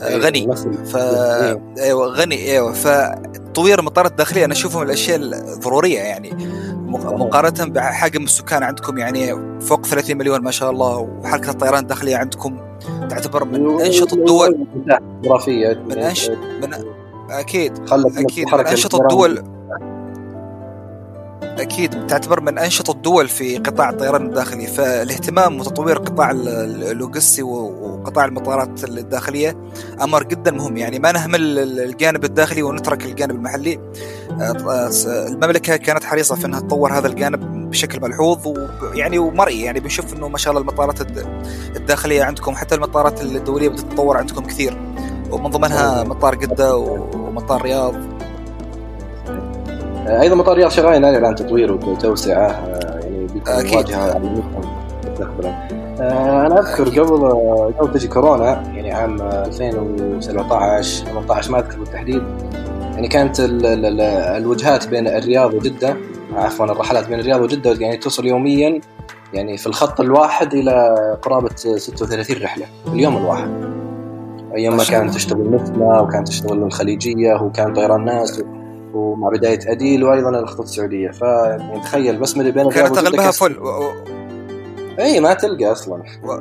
آه، 0.02 0.08
إيه، 0.08 0.18
غني. 0.18 0.56
ف 0.86 0.96
إيه. 0.96 1.62
أيوه 1.80 2.08
غني. 2.08 2.52
أيوه. 2.52 2.74
فتطوير 2.74 3.80
المطارات 3.80 4.12
الداخليه 4.12 4.46
أنا 4.46 4.54
أشوفه 4.54 4.80
من 4.80 4.86
الأشياء 4.86 5.18
الضرورية 5.18 6.00
يعني. 6.00 6.32
مقارنة 6.92 7.66
بحجم 7.74 8.24
السكان 8.24 8.64
عندكم 8.64 8.98
يعني 8.98 9.36
فوق 9.62 9.86
30 9.86 10.18
مليون 10.18 10.42
ما 10.42 10.52
شاء 10.52 10.72
الله 10.72 10.98
وحركة 10.98 11.50
الطيران 11.50 11.80
الداخلية 11.84 12.18
عندكم 12.18 12.58
تعتبر 13.12 13.46
من 13.46 13.82
أنشط 13.82 14.14
الدول 14.14 14.68
من 15.90 15.98
انشط 15.98 16.32
من 16.62 16.74
أكيد 17.30 17.74
أكيد 18.18 18.48
من 18.48 18.68
أنشط 18.68 18.96
الدول 18.96 19.44
أكيد 21.60 22.08
تعتبر 22.08 22.42
من 22.42 22.58
أنشط 22.58 22.90
الدول 22.90 23.28
في 23.28 23.58
قطاع 23.58 23.90
الطيران 23.90 24.26
الداخلي 24.26 24.68
فالاهتمام 24.68 25.60
وتطوير 25.60 25.98
قطاع 25.98 26.32
اللوجستي 26.32 27.44
وقطاع 27.44 28.26
المطارات 28.26 28.84
الداخلية 28.84 29.58
أمر 30.02 30.24
جدا 30.24 30.52
مهم. 30.52 30.78
يعني 30.78 31.00
ما 31.00 31.12
نهمل 31.12 31.60
الجانب 31.60 32.24
الداخلي 32.24 32.64
ونترك 32.64 33.06
الجانب 33.06 33.36
المحلي. 33.36 33.80
المملكة 35.06 35.76
كانت 35.76 36.04
حريصة 36.04 36.36
في 36.36 36.46
إنها 36.46 36.60
تطور 36.60 36.94
هذا 36.94 37.08
الجانب 37.08 37.70
بشكل 37.70 38.02
ملحوظ 38.02 38.48
ويعني 38.48 39.18
ومرئي. 39.18 39.62
يعني 39.62 39.80
بنشوف 39.80 40.14
إنه 40.14 40.28
ما 40.28 40.38
شاء 40.38 40.52
الله 40.52 40.62
المطارات 40.62 41.02
الداخلية 41.76 42.24
عندكم 42.24 42.56
حتى 42.56 42.76
المطارات 42.76 43.22
الدولية 43.22 43.70
بتتطور 43.70 44.18
عندكم 44.18 44.42
كثير. 44.46 44.78
ومن 45.32 45.50
ضمنها 45.50 46.04
مطار 46.04 46.36
جدة 46.36 46.78
ومطار 46.78 47.62
رياض. 47.62 48.21
أيضا 50.08 50.36
مطار 50.36 50.58
رياض 50.58 50.72
شغالين 50.72 51.06
عليه 51.06 51.18
الآن 51.18 51.36
تطويره 51.36 51.80
وتوسعة 51.90 52.68
يعني 53.04 53.28
أكيد. 53.48 53.76
واجهه 53.76 54.22
مستقبلا 55.08 55.50
آه، 56.00 56.48
أنا 56.48 56.60
أذكر 56.60 57.02
قبل 57.02 57.30
قبل 57.80 57.94
تجي 57.94 58.08
كورونا 58.08 58.64
يعني 58.76 58.92
عام 58.92 59.22
2017 59.22 61.06
18 61.06 61.52
ما 61.52 61.60
أذكر 61.60 61.80
بالتحديد 61.80 62.24
يعني 62.94 63.08
كانت 63.08 63.40
ال 63.40 63.66
ال 63.66 64.02
الوجهات 64.42 64.88
بين 64.88 65.08
الرياض 65.08 65.54
وجدة 65.54 65.98
عفوا 66.36 66.66
الرحلات 66.66 67.08
بين 67.08 67.20
الرياض 67.20 67.42
وجدة 67.42 67.72
يعني 67.72 67.98
توصل 67.98 68.26
يوميا 68.26 68.82
يعني 69.34 69.58
في 69.58 69.68
الخط 69.68 70.02
الواحد 70.02 70.54
إلى 70.54 70.96
قرابة 71.22 71.56
36 71.56 72.44
رحلة 72.44 72.66
في 72.86 72.92
اليوم 72.94 73.18
الواحد. 73.18 73.50
أيام 74.56 74.78
ما 74.78 74.84
كانت 74.84 75.14
تشتغل 75.14 75.56
نسمه 75.56 76.02
وكانت 76.02 76.28
تشتغل 76.28 76.64
الخليجية 76.64 77.34
وكان 77.34 77.74
طيران 77.74 78.06
ناس 78.06 78.44
ومع 78.94 79.30
بداية 79.30 79.60
أديل 79.72 80.04
وأيضا 80.04 80.30
الخطوط 80.30 80.66
السعودية. 80.66 81.12
فيعني 81.12 81.80
تخيل 81.80 82.20
بس 82.20 82.38
من 82.38 82.52
بين 82.52 82.70
كانت 82.70 82.98
أغلبها 82.98 83.32
فل. 83.32 83.60
و... 83.60 83.92
اي 85.00 85.20
ما 85.20 85.34
تلقى 85.34 85.72
أصلا. 85.72 86.04
و... 86.24 86.40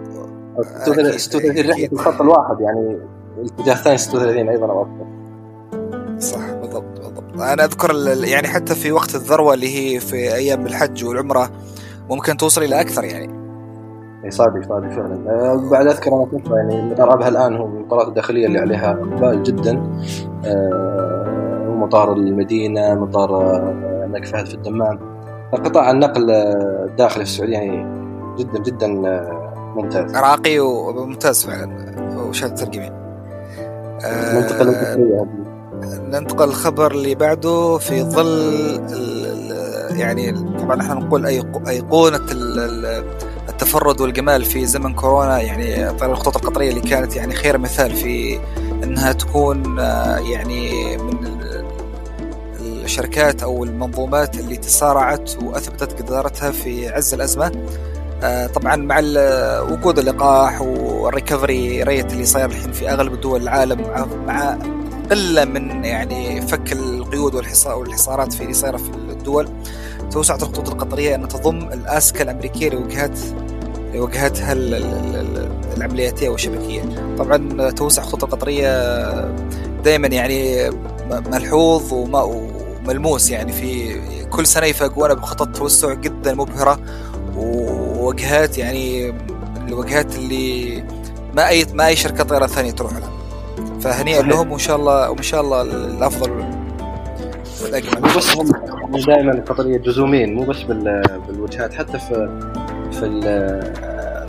36 1.16 1.70
رحله 1.70 1.86
في 1.86 1.92
الخط 1.92 2.20
الواحد 2.20 2.60
يعني 2.60 2.98
الاتجاه 3.38 3.72
الثاني 3.72 3.98
36 3.98 4.48
أيضا 4.48 4.66
أو 4.66 4.82
أكثر. 4.82 5.06
صح 6.18 6.52
بالضبط 6.52 7.00
بالضبط. 7.00 7.40
أنا 7.40 7.64
أذكر 7.64 7.94
يعني 8.24 8.48
حتى 8.48 8.74
في 8.74 8.92
وقت 8.92 9.14
الذروة 9.14 9.54
اللي 9.54 9.94
هي 9.94 10.00
في 10.00 10.16
أيام 10.16 10.66
الحج 10.66 11.04
والعمرة 11.04 11.50
ممكن 12.10 12.36
توصل 12.36 12.62
إلى 12.62 12.80
أكثر 12.80 13.04
يعني. 13.04 13.40
اي 14.24 14.30
صادق 14.30 14.68
صادق 14.68 14.88
فعلا. 14.88 15.30
أه 15.30 15.68
بعد 15.70 15.86
أذكر 15.86 16.10
أنا 16.14 16.26
فتره 16.26 16.56
يعني 16.56 16.92
أبها 17.02 17.28
الآن 17.28 17.56
هو 17.56 17.66
من 17.66 17.76
المطارات 17.76 18.08
الداخلية 18.08 18.46
اللي 18.46 18.58
عليها 18.58 18.90
اقبال 18.90 19.42
جدا. 19.42 19.82
أه 20.44 21.29
مطار 21.80 22.12
المدينة 22.12 22.94
مطار 22.94 23.30
آه، 23.36 24.04
الملك 24.04 24.26
فهد 24.26 24.46
في 24.46 24.54
الدمام. 24.54 24.98
قطاع 25.52 25.90
النقل 25.90 26.30
آه، 26.30 26.86
الداخلي 26.88 27.24
في 27.24 27.30
السعودية 27.30 27.52
يعني 27.52 27.86
جدا 28.38 28.58
جدا 28.58 28.86
آه، 29.08 29.72
ممتاز. 29.76 30.16
راقي 30.16 30.58
وممتاز 30.58 31.44
فعلا. 31.44 31.90
وشهادة 32.28 32.54
ترجمة 32.54 33.00
ننتقل 34.34 34.74
ننتقل 36.10 36.48
الخبر 36.48 36.92
اللي 36.92 37.14
بعده 37.14 37.78
في 37.78 38.02
ظل 38.02 38.80
يعني 39.90 40.32
طبعا 40.58 40.80
إحنا 40.80 40.94
نقول 40.94 41.26
أيقونة 41.68 42.20
التفرد 43.48 44.00
والجمال 44.00 44.44
في 44.44 44.66
زمن 44.66 44.94
كورونا. 44.94 45.40
يعني 45.40 45.90
الخطوط 45.90 46.36
القطرية 46.36 46.70
اللي 46.70 46.80
كانت 46.80 47.16
يعني 47.16 47.34
خير 47.34 47.58
مثال 47.58 47.90
في 47.90 48.38
إنها 48.84 49.12
تكون 49.12 49.78
آه، 49.78 50.18
يعني 50.18 50.96
من 50.96 51.39
الشركات 52.90 53.42
أو 53.42 53.64
المنظومات 53.64 54.38
اللي 54.38 54.56
تسارعت 54.56 55.42
وأثبتت 55.42 56.02
قدرتها 56.02 56.50
في 56.50 56.88
عز 56.88 57.14
الأزمة. 57.14 57.52
آه، 58.22 58.46
طبعا 58.46 58.76
مع 58.76 58.98
وجود 59.72 59.98
اللقاح 59.98 60.60
والريكفري 60.60 61.82
ريت 61.82 62.12
اللي 62.12 62.24
صاير 62.24 62.46
الحين 62.46 62.72
في 62.72 62.90
أغلب 62.90 63.20
دول 63.20 63.42
العالم 63.42 63.80
مع 64.26 64.58
قلة 65.10 65.44
من 65.44 65.84
يعني 65.84 66.42
فك 66.42 66.72
القيود 66.72 67.34
والحصارات 67.34 68.32
في 68.32 68.42
اللي 68.42 68.54
صايرة 68.54 68.76
في 68.76 68.90
الدول. 68.94 69.48
توسعت 70.10 70.42
الخطوط 70.42 70.68
القطرية 70.70 71.14
أن 71.14 71.28
تضم 71.28 71.58
الأسكا 71.58 72.22
الأمريكية 72.22 72.68
لوجهات 72.68 73.18
لوجهاتها 73.94 74.52
العملياتية 75.76 76.28
والشبكية. 76.28 76.82
طبعا 77.18 77.70
توسع 77.70 78.02
الخطوط 78.02 78.24
القطرية 78.24 78.70
دائما 79.84 80.08
يعني 80.08 80.70
ملحوظ 81.10 81.92
وملموس 82.84 83.30
يعني 83.30 83.52
في 83.52 84.00
كل 84.30 84.46
سنة 84.46 84.66
يفاجئونا 84.66 85.14
بخطط 85.14 85.56
توسع 85.56 85.94
جدا 85.94 86.34
مبهرة 86.34 86.80
ووجهات 87.36 88.58
يعني 88.58 89.14
الوجهات 89.68 90.16
اللي 90.16 90.82
ما 91.36 91.48
أي 91.48 91.66
ما 91.74 91.86
أي 91.86 91.96
شركة 91.96 92.24
طيران 92.24 92.48
ثانية 92.48 92.70
تروح 92.70 92.92
لها. 92.92 93.10
فهنيئا 93.80 94.22
لهم 94.22 94.50
وإن 94.50 94.58
شاء 94.58 94.76
الله 94.76 95.10
وإن 95.10 95.22
شاء 95.22 95.40
الله 95.40 95.62
الأفضل 95.62 96.30
والاجمل 97.62 98.00
مو 98.02 98.08
بس 98.16 98.36
هم 98.36 98.52
دائما 99.06 99.32
القطريه 99.32 99.78
جزومين 99.78 100.34
مو 100.34 100.42
بس 100.44 100.56
بالوجهات 101.28 101.74
حتى 101.74 101.98
في 101.98 102.40
في 102.92 103.20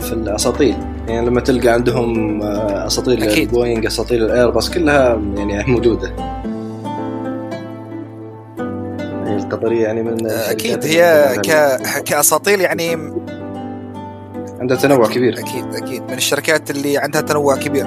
في 0.00 0.12
الأساطيل. 0.12 0.76
يعني 1.08 1.26
لما 1.26 1.40
تلقى 1.40 1.68
عندهم 1.68 2.42
أساطيل 2.42 3.24
البوينغ 3.24 3.86
أساطيل 3.86 4.22
الأيرباص 4.24 4.70
كلها 4.70 5.20
يعني 5.36 5.64
موجودة. 5.72 6.41
القطريه 9.62 9.82
يعني 9.82 10.02
من 10.02 10.26
أكيد 10.26 10.84
هي 10.84 11.32
ك... 11.36 11.76
كاساطيل 12.02 12.60
يعني 12.60 12.92
عندها 14.60 14.76
تنوع 14.76 15.08
كبير. 15.08 15.38
أكيد 15.38 15.74
أكيد. 15.74 16.02
من 16.02 16.14
الشركات 16.14 16.70
اللي 16.70 16.98
عندها 16.98 17.20
تنوع 17.20 17.56
كبير 17.56 17.86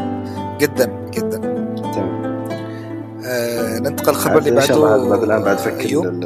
جدا 0.60 1.10
جدا. 1.13 1.38
تمام. 1.94 2.46
آه 3.25 3.79
ننتقل 3.79 4.10
الخبر 4.10 4.38
اللي 4.38 4.51
بعده 4.51 5.10
بعد 5.10 5.24
الآن 5.24 5.44
بعد 5.44 5.58
فك 5.58 5.86
أيوه؟ 5.86 6.20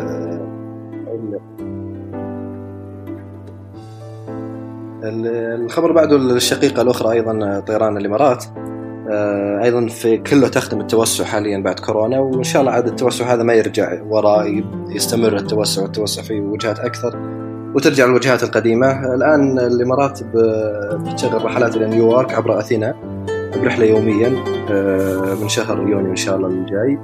الخبر 5.03 5.91
بعده 5.91 6.15
الشقيقة 6.15 6.81
الأخرى 6.81 7.11
أيضا 7.11 7.59
طيران 7.67 7.97
الإمارات. 7.97 8.43
آه، 8.43 8.68
أيضا 9.63 9.87
في 9.87 10.17
كله 10.17 10.47
تخدم 10.47 10.81
التوسع 10.81 11.23
حاليا 11.23 11.57
بعد 11.57 11.79
كورونا 11.79 12.19
وإن 12.19 12.43
شاء 12.43 12.61
الله 12.61 12.71
عاد 12.71 12.87
التوسع 12.87 13.33
هذا 13.33 13.43
ما 13.43 13.53
يرجع 13.53 14.03
وراء 14.03 14.63
يستمر 14.89 15.35
التوسع 15.35 15.81
والتوسع 15.81 16.21
في 16.21 16.39
وجهات 16.39 16.79
أكثر 16.79 17.39
وترجع 17.75 18.05
الوجهات 18.05 18.43
القديمة. 18.43 19.15
الآن 19.15 19.59
الامارات 19.59 20.19
بتشغل 20.23 21.45
رحلات 21.45 21.77
إلى 21.77 21.87
نيويورك 21.87 22.33
عبر 22.33 22.59
أثينا 22.59 22.95
برحلة 23.63 23.85
يوميا 23.85 24.33
آه، 24.71 25.35
من 25.41 25.49
شهر 25.49 25.77
يونيو 25.77 26.11
إن 26.11 26.15
شاء 26.15 26.35
الله 26.35 26.47
الجاي. 26.47 26.99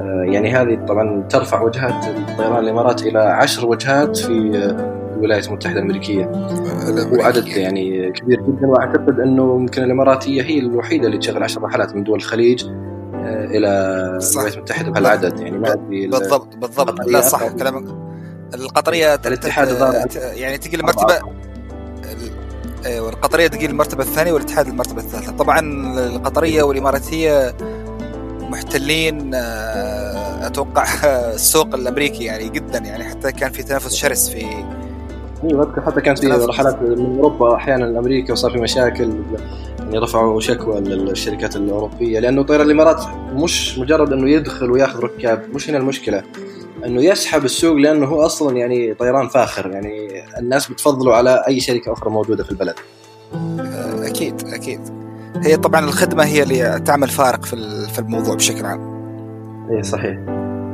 آه، 0.00 0.24
يعني 0.26 0.50
هذه 0.50 0.86
طبعا 0.88 1.22
ترفع 1.28 1.62
وجهات 1.62 2.04
طيران 2.38 2.64
الامارات 2.64 3.02
إلى 3.02 3.18
عشر 3.18 3.66
وجهات 3.66 4.16
في 4.16 4.52
الولايات 5.22 5.48
المتحدة 5.48 5.78
الأمريكية. 5.78 6.30
وعدد 7.12 7.46
يعني 7.46 8.10
كبير 8.10 8.40
جدا 8.40 8.66
وأعتقد 8.66 9.20
أنه 9.20 9.56
يمكن 9.60 9.82
الإماراتية 9.82 10.42
هي 10.42 10.58
الوحيدة 10.58 11.06
اللي 11.06 11.18
تشغل 11.18 11.42
10 11.42 11.62
رحلات 11.62 11.96
من 11.96 12.04
دول 12.04 12.16
الخليج 12.16 12.64
آه، 12.64 13.44
إلى 13.44 13.68
الولايات 14.32 14.56
المتحدة 14.56 14.90
بهالعدد. 14.90 15.40
يعني 15.40 15.58
ما 15.58 15.72
أدري 15.72 16.06
بالضبط 16.06 16.56
بالضبط. 16.56 17.00
لا 17.06 17.20
صح 17.20 17.48
كلامك. 17.48 17.84
القطرية 18.54 19.14
الاتحاد 19.14 19.68
يعني 20.34 20.58
تجي 20.58 20.76
المرتبه 20.76 21.18
أيوه 22.86 23.08
القطريه 23.08 23.46
تجي 23.46 23.66
المرتبة 23.66 24.02
الثانية 24.02 24.32
والاتحاد 24.32 24.68
المرتبة 24.68 25.00
الثالثة. 25.00 25.32
طبعا 25.32 25.60
القطرية 26.06 26.62
والإماراتية 26.62 27.54
محتلين 28.40 29.34
آه، 29.34 30.46
أتوقع 30.46 30.84
السوق 31.34 31.74
الأمريكي 31.74 32.24
يعني 32.24 32.48
جدا 32.48 32.78
يعني 32.78 33.04
حتى 33.04 33.32
كان 33.32 33.52
في 33.52 33.62
تنافس 33.62 33.94
شرس 33.94 34.28
في 34.28 34.46
أيوه 35.44 35.62
اذكر 35.62 35.80
حتى 35.80 36.00
كانت 36.00 36.18
في 36.18 36.26
رحلات 36.26 36.82
من 36.82 37.16
أوروبا 37.16 37.54
أحيانا 37.54 37.84
لأمريكا 37.84 38.32
وصار 38.32 38.50
في 38.50 38.58
مشاكل 38.58 39.10
يعني 39.78 39.98
رفعوا 39.98 40.40
شكوى 40.40 40.80
للشركات 40.80 41.56
الأوروبية 41.56 42.18
لأنه 42.18 42.42
طيران 42.42 42.66
الإمارات 42.66 43.02
مش 43.34 43.78
مجرد 43.78 44.12
إنه 44.12 44.30
يدخل 44.30 44.70
وياخذ 44.70 45.00
ركاب 45.00 45.42
مش 45.54 45.70
هنا 45.70 45.78
المشكلة. 45.78 46.22
إنه 46.86 47.02
يسحب 47.02 47.44
السوق 47.44 47.76
لأنه 47.76 48.06
هو 48.06 48.26
أصلا 48.26 48.56
يعني 48.56 48.94
طيران 48.94 49.28
فاخر 49.28 49.70
يعني 49.70 50.08
الناس 50.38 50.70
بتفضله 50.70 51.14
على 51.14 51.44
أي 51.48 51.60
شركة 51.60 51.92
أخرى 51.92 52.10
موجودة 52.10 52.44
في 52.44 52.50
البلد. 52.50 52.74
أكيد 54.02 54.34
أكيد. 54.46 54.80
هي 55.44 55.56
طبعا 55.56 55.84
الخدمة 55.84 56.24
هي 56.24 56.42
اللي 56.42 56.82
تعمل 56.84 57.08
فارق 57.08 57.44
في 57.44 57.56
في 57.92 57.98
الموضوع 57.98 58.34
بشكل 58.34 58.64
عام. 58.64 58.92
اي 59.70 59.82
صحيح. 59.82 60.18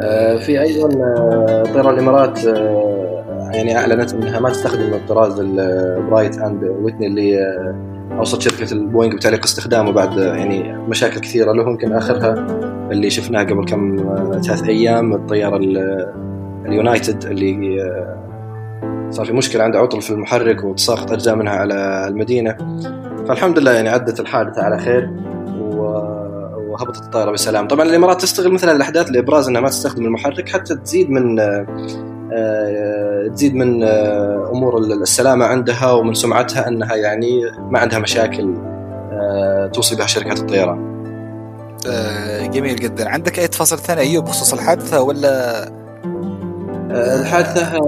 آه، 0.02 0.36
في 0.36 0.60
أيضا 0.60 0.88
آه، 0.88 1.62
طيران 1.62 1.94
الإمارات 1.94 2.46
آه، 2.46 2.97
يعني 3.52 3.78
أعلنت 3.78 4.14
إنها 4.14 4.40
ما 4.40 4.50
تستخدم 4.50 4.94
الطراز 4.94 5.40
ال 5.40 5.56
Pratt 5.56 6.38
and 6.38 6.64
Whitney 6.64 7.06
اللي 7.06 7.38
اوصت 8.18 8.40
شركة 8.40 8.72
البوينغ 8.72 9.16
بتعليق 9.16 9.44
استخدامه 9.44 9.92
بعد 9.92 10.18
يعني 10.18 10.78
مشاكل 10.78 11.20
كثيرة 11.20 11.52
له 11.52 11.62
يمكن 11.62 11.92
آخرها 11.92 12.46
اللي 12.92 13.10
شفناها 13.10 13.44
قبل 13.44 13.64
كم 13.64 13.96
ثلاث 14.46 14.68
أيام 14.68 15.12
الطيارة 15.12 15.56
اليونايتد 16.66 17.24
اللي 17.24 17.78
صار 19.10 19.26
في 19.26 19.32
مشكلة 19.32 19.64
عنده 19.64 19.78
عطل 19.78 20.02
في 20.02 20.10
المحرك 20.10 20.64
وتساقط 20.64 21.12
أجزاء 21.12 21.34
منها 21.34 21.52
على 21.52 22.08
المدينة. 22.08 22.56
فالحمد 23.28 23.58
لله 23.58 23.72
يعني 23.72 23.88
عدت 23.88 24.20
الحادثة 24.20 24.62
على 24.62 24.78
خير 24.78 25.10
وهبطت 26.68 27.04
الطائره 27.04 27.30
بسلام. 27.30 27.68
طبعا 27.68 27.86
الإمارات 27.86 28.22
تستغل 28.22 28.52
مثل 28.52 28.76
الأحداث 28.76 29.10
لإبراز 29.10 29.48
إنها 29.48 29.60
ما 29.60 29.68
تستخدم 29.68 30.04
المحرك 30.04 30.48
حتى 30.48 30.74
تزيد 30.74 31.10
من 31.10 31.40
آه، 31.40 31.66
تزيد 33.34 33.54
من 33.54 33.82
آه، 33.82 34.50
أمور 34.52 34.78
السلامة 34.78 35.46
عندها 35.46 35.92
ومن 35.92 36.14
سمعتها 36.14 36.68
أنها 36.68 36.94
يعني 36.94 37.40
ما 37.70 37.78
عندها 37.78 37.98
مشاكل 37.98 38.54
آه، 39.12 39.70
توصي 39.72 39.96
بها 39.96 40.06
شركات 40.06 40.38
الطيران. 40.38 40.88
جميل 42.52 42.76
جدا، 42.76 43.08
عندك 43.08 43.38
أي 43.38 43.48
تفاصيل 43.48 43.78
ثانية؟ 43.78 44.02
ايوب 44.02 44.24
بخصوص 44.24 44.52
الحادثة 44.52 45.02
ولا؟ 45.02 45.64
الحادثة 46.90 47.78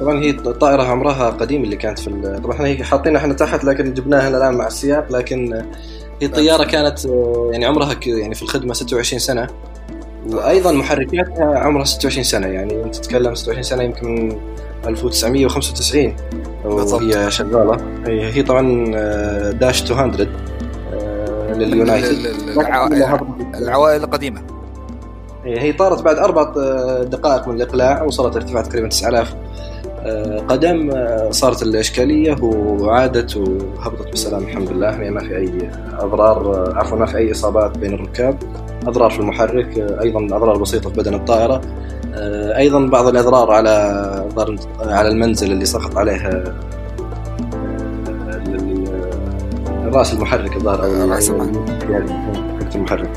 طبعا 0.00 0.22
هي 0.22 0.32
طائرة 0.32 0.82
عمرها 0.82 1.30
قديم 1.30 1.64
اللي 1.64 1.76
كانت 1.76 1.98
في 1.98 2.40
طبعا 2.44 2.54
إحنا 2.54 2.66
هي 2.66 2.84
حاطينها 2.84 3.20
إحنا 3.20 3.34
تحت 3.34 3.64
لكن 3.64 3.94
جبناها 3.94 4.28
الآن 4.28 4.54
مع 4.54 4.66
السياق 4.66 5.12
لكن 5.12 5.62
هي 6.22 6.28
طيارة 6.28 6.64
كانت 6.64 7.04
يعني 7.52 7.64
عمرها 7.64 7.94
يعني 8.06 8.34
في 8.34 8.42
الخدمة 8.42 8.74
26 8.74 9.18
سنة. 9.18 9.46
وأيضا 10.32 10.72
محركاتها 10.72 11.58
عمرها 11.58 11.84
26 11.84 12.24
سنة 12.24 12.46
يعني 12.46 12.82
أنت 12.84 12.96
تتكلم 12.96 13.34
26 13.34 13.62
سنة 13.62 13.82
يمكن 13.82 14.06
من 14.28 14.38
1995 14.86 16.16
وهي 16.64 17.30
شغالة. 17.30 17.76
هي 18.06 18.42
طبعا 18.42 18.92
آه، 18.96 19.50
داش 19.50 19.92
200 19.92 20.28
آه، 20.94 21.52
لليونايتد. 21.52 22.26
العوائل 23.54 24.04
القديمة. 24.04 24.42
هي 25.44 25.72
طارت 25.72 26.02
بعد 26.02 26.16
أربع 26.16 26.52
آه، 26.56 27.02
دقائق 27.02 27.48
من 27.48 27.54
الإقلاع 27.56 28.02
وصلت 28.02 28.36
ارتفاع 28.36 28.62
تقريبا 28.62 28.88
9000 28.88 29.34
قدم 30.48 30.90
صارت 31.30 31.62
الإشكالية 31.62 32.36
وعادت 32.42 33.36
وهبطت 33.36 34.12
بسلام 34.12 34.42
الحمد 34.42 34.72
لله. 34.72 34.86
يعني 34.86 35.10
ما 35.10 35.20
في 35.20 35.36
أي 35.36 35.70
أضرار 35.98 36.72
عفوا 36.76 36.98
ما 36.98 37.06
في 37.06 37.16
أي 37.16 37.32
إصابات 37.32 37.78
بين 37.78 37.94
الركاب. 37.94 38.38
أضرار 38.86 39.10
في 39.10 39.20
المحرك 39.20 39.78
أيضا 39.78 40.36
أضرار 40.36 40.58
بسيطة 40.58 40.90
في 40.90 40.96
بدن 40.96 41.14
الطائرة. 41.14 41.60
أيضا 42.56 42.86
بعض 42.86 43.06
الإضرار 43.06 43.50
على 43.50 43.70
على 44.80 45.08
المنزل 45.08 45.52
اللي 45.52 45.64
سقط 45.64 45.96
عليه 45.96 46.44
رأس 49.84 50.12
المحرك 50.12 50.56
الظاهر 50.56 50.84
أو 50.84 51.10
راس 51.10 51.32
المحرك. 52.74 53.10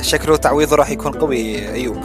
شكله 0.00 0.36
تعويضه 0.36 0.76
راح 0.76 0.90
يكون 0.90 1.12
قوي 1.12 1.72
أيوب. 1.72 1.96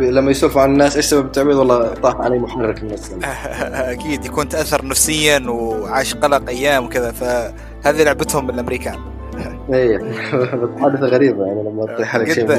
لما 0.00 0.30
يسولفوا 0.30 0.62
عن 0.62 0.72
الناس 0.72 0.96
إيش 0.96 1.04
سبب 1.04 1.26
التعويض 1.26 1.56
والله 1.56 1.94
طاح 1.94 2.16
علي 2.16 2.38
محرك 2.38 2.82
الناس. 2.82 3.12
أكيد 3.92 4.24
يكون 4.24 4.48
تأثر 4.48 4.86
نفسيا 4.86 5.38
وعاش 5.48 6.14
قلق 6.14 6.48
أيام 6.48 6.84
وكذا 6.84 7.10
فهذه 7.10 8.02
لعبتهم 8.02 8.50
الأمريكان. 8.50 8.98
إيه 9.72 9.98
حادثة 10.80 11.06
غريبة 11.06 11.46
يعني 11.46 11.62
لما 11.62 11.86
تطيح 11.86 12.14
عليك 12.14 12.32
شيء 12.32 12.44
جدا. 12.44 12.56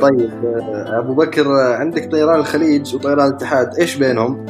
طيب 0.00 0.30
آه، 0.44 0.98
أبو 0.98 1.14
بكر 1.14 1.46
آه، 1.46 1.74
عندك 1.74 2.10
طيران 2.12 2.40
الخليج 2.40 2.94
وطيران 2.94 3.28
الاتحاد 3.28 3.78
إيش 3.78 3.96
بينهم؟ 3.96 4.46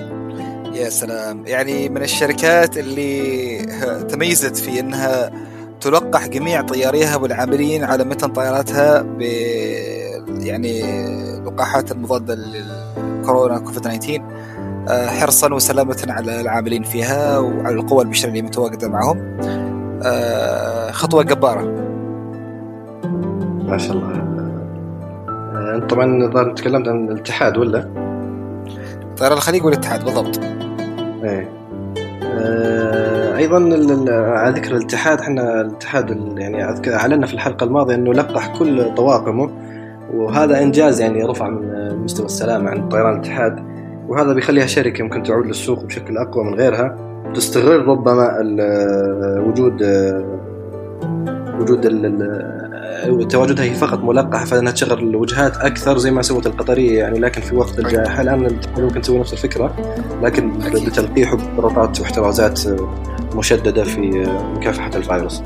يا 0.75 0.89
سلام. 0.89 1.47
يعني 1.47 1.89
من 1.89 2.03
الشركات 2.03 2.79
اللي 2.79 3.59
تميزت 4.09 4.57
في 4.57 4.81
إنها 4.81 5.31
تلقح 5.81 6.27
جميع 6.29 6.63
طياريها 6.63 7.17
والعاملين 7.17 7.85
على 7.85 8.05
متن 8.05 8.29
طياراتها 8.29 9.03
ب 9.03 9.23
يعني 10.29 10.83
لقاحات 11.41 11.93
المضادة 11.93 12.35
للكورونا 12.35 13.59
كوفيد 13.59 13.83
19 13.83 14.23
آه، 14.89 15.07
حرصا 15.07 15.55
وسلامة 15.55 16.07
على 16.09 16.41
العاملين 16.41 16.83
فيها 16.83 17.39
وعلى 17.39 17.75
القوى 17.75 18.03
البشرية 18.05 18.31
اللي 18.31 18.43
متواجدة 18.43 18.89
معهم. 18.89 19.39
آه، 20.05 20.91
خطوة 20.91 21.23
جبارة. 21.23 21.63
ما 23.69 23.79
شاء 23.79 23.93
الله. 23.97 24.13
آه، 25.29 25.75
أنت 25.75 25.91
طبعا 25.91 26.25
الظاهر 26.25 26.53
تكلمت 26.53 26.89
عن 26.89 27.09
الاتحاد 27.09 27.57
ولا؟ 27.57 27.89
طيران 29.17 29.37
الخليج 29.37 29.65
والاتحاد 29.65 30.05
بالضبط. 30.05 30.41
إيه. 31.25 31.49
أيضا 33.37 33.57
على 34.13 34.61
ذكر 34.61 34.77
الاتحاد 34.77 35.21
إحنا 35.21 35.61
الاتحاد 35.61 36.11
يعني 36.39 36.71
اذكر 36.71 36.95
أعلنا 36.95 37.27
في 37.27 37.35
الحلقة 37.35 37.65
الماضية 37.65 37.95
إنه 37.95 38.13
لقح 38.13 38.59
كل 38.59 38.95
طواقمه. 38.95 39.51
وهذا 40.15 40.63
إنجاز 40.63 41.01
يعني 41.01 41.25
رفع 41.25 41.49
من 41.49 41.97
مستوى 41.99 42.27
السلامه 42.27 42.71
عند 42.71 42.91
طيران 42.91 43.15
الاتحاد. 43.15 43.73
وهذا 44.09 44.33
بيخليها 44.33 44.67
شركة 44.67 45.05
ممكن 45.05 45.23
تعود 45.23 45.47
للسوق 45.47 45.85
بشكل 45.85 46.19
أقوى 46.19 46.45
من 46.45 46.55
غيرها 46.55 46.97
تستغل 47.35 47.87
ربما 47.87 48.39
وجود 49.47 49.83
وجود 51.61 53.29
تواجدها 53.29 53.65
هي 53.65 53.75
فقط 53.75 53.99
ملقحة 53.99 54.45
فإنها 54.45 54.73
تشغل 54.73 54.99
الوجهات 54.99 55.57
أكثر 55.57 55.99
زي 55.99 56.11
ما 56.11 56.23
سوت 56.23 56.47
القطرية 56.47 56.99
يعني 56.99 57.19
لكن 57.19 57.41
في 57.41 57.57
وقت 57.57 57.79
الجائحة 57.79 58.23
الآن 58.23 58.59
ممكن 58.79 59.01
تسوي 59.01 59.19
نفس 59.19 59.33
الفكرة 59.33 59.77
لكن 60.23 60.59
بتلقيح 60.59 61.33
وباشتراطات 61.35 62.01
واحترازات 62.01 62.61
مشددة 63.35 63.85
في 63.85 64.27
مكافحة 64.57 64.91
الفيروس. 64.95 65.43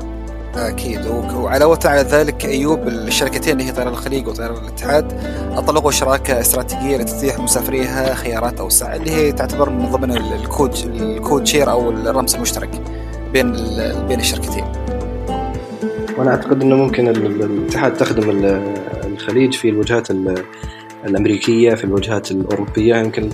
أكيد 0.57 1.05
وعلاوه 1.35 1.79
على 1.85 2.01
ذلك 2.01 2.45
أيوب 2.45 2.87
الشركتين 2.87 3.53
اللي 3.53 3.63
هي 3.63 3.71
طيران 3.71 3.93
الخليج 3.93 4.27
وطيران 4.27 4.63
الاتحاد 4.63 5.13
أطلقوا 5.55 5.91
شراكة 5.91 6.39
استراتيجية 6.39 6.97
لتتيح 6.97 7.39
مسافريها 7.39 8.13
خيارات 8.13 8.59
أوسع 8.59 8.95
اللي 8.95 9.11
هي 9.11 9.31
تعتبر 9.31 9.69
من 9.69 9.91
ضمن 9.91 10.17
ال 10.17 10.29
code 10.29 10.75
ال 10.85 10.97
code 10.97 11.47
share 11.47 11.71
أو 11.71 11.89
الرمز 11.89 12.35
المشترك 12.35 12.69
بين 13.33 13.51
بين 14.07 14.19
الشركتين. 14.19 14.65
وأنا 16.17 16.31
أعتقد 16.31 16.61
إنه 16.61 16.75
ممكن 16.75 17.07
الاتحاد 17.07 17.93
تخدم 17.93 18.29
الخليج 19.05 19.53
في 19.53 19.69
الوجهات 19.69 20.07
الأمريكية 21.05 21.75
في 21.75 21.83
الوجهات 21.83 22.31
الأوروبية. 22.31 22.95
يمكن 22.95 23.29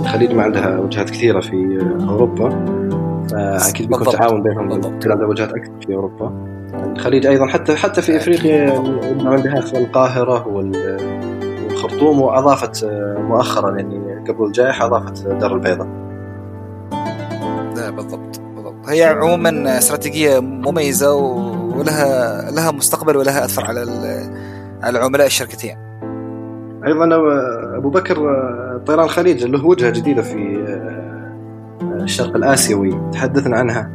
الخليج 0.00 0.30
ما 0.30 0.42
عندها 0.42 0.78
وجهات 0.78 1.10
كثيرة 1.10 1.40
في 1.40 1.78
أوروبا. 2.08 2.81
فأكيد 3.30 3.88
بيكون 3.88 4.06
تعاون 4.06 4.42
بينهم 4.42 5.00
في 5.00 5.08
وجهات 5.08 5.52
أكثر 5.52 5.72
في 5.86 5.94
أوروبا 5.94 6.32
الخليج 6.74 7.26
أيضا 7.26 7.46
حتى 7.46 7.76
حتى 7.76 8.02
في 8.02 8.16
إفريقيا 8.16 8.70
عندها 9.24 9.60
في 9.60 9.78
القاهرة 9.78 10.48
والخرطوم 10.48 12.20
وأضافت 12.20 12.84
مؤخرا 13.18 13.76
يعني 13.76 14.24
قبل 14.28 14.44
الجائحة 14.44 14.86
أضافت 14.86 15.26
دار 15.26 15.54
البيضاء. 15.54 15.88
بالضبط 17.96 18.40
بالضبط 18.54 18.88
هي 18.88 19.04
عموما 19.04 19.78
استراتيجية 19.78 20.40
مميزة 20.40 21.14
ولها 21.14 22.50
لها 22.50 22.70
مستقبل 22.70 23.16
ولها 23.16 23.44
أثر 23.44 23.64
على 23.64 23.80
على 24.82 24.98
عملاء 24.98 25.26
الشركتين. 25.26 25.76
أيضا 26.86 27.16
أبو 27.76 27.90
بكر 27.90 28.16
طيران 28.86 29.04
الخليج 29.04 29.44
له 29.44 29.66
وجهة 29.66 29.90
جديدة 29.90 30.22
في 30.22 30.64
الشرق 31.82 32.36
الآسيوي 32.36 33.10
تحدثنا 33.12 33.56
عنها. 33.56 33.90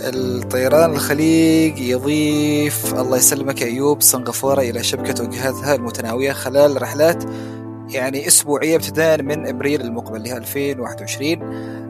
الطيران 0.00 0.90
الخليج 0.90 1.78
يضيف 1.78 2.94
الله 2.94 3.16
يسلمك 3.16 3.62
أيوب 3.62 4.02
سنغافورة 4.02 4.60
إلى 4.60 4.82
شبكة 4.82 5.24
وجهاتها 5.24 5.74
المتناوية 5.74 6.32
خلال 6.32 6.82
رحلات 6.82 7.24
يعني 7.88 8.26
أسبوعية 8.26 8.76
ابتداء 8.76 9.22
من 9.22 9.46
إبريل 9.46 9.80
المقبل 9.80 10.26
هي 10.26 10.36
2021 10.36 11.42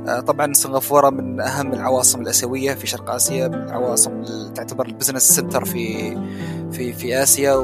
آه، 0.08 0.20
طبعا 0.20 0.52
سنغافورة 0.52 1.10
من 1.10 1.40
أهم 1.40 1.72
العواصم 1.72 2.20
الآسيوية 2.20 2.74
في 2.74 2.86
شرق 2.86 3.10
آسيا 3.10 3.48
من 3.48 3.54
العواصم 3.54 4.22
تعتبر 4.54 4.86
ال 4.86 4.90
business 4.90 5.22
center 5.22 5.64
في 5.64 6.16
في 6.72 6.92
في 6.92 7.22
آسيا 7.22 7.54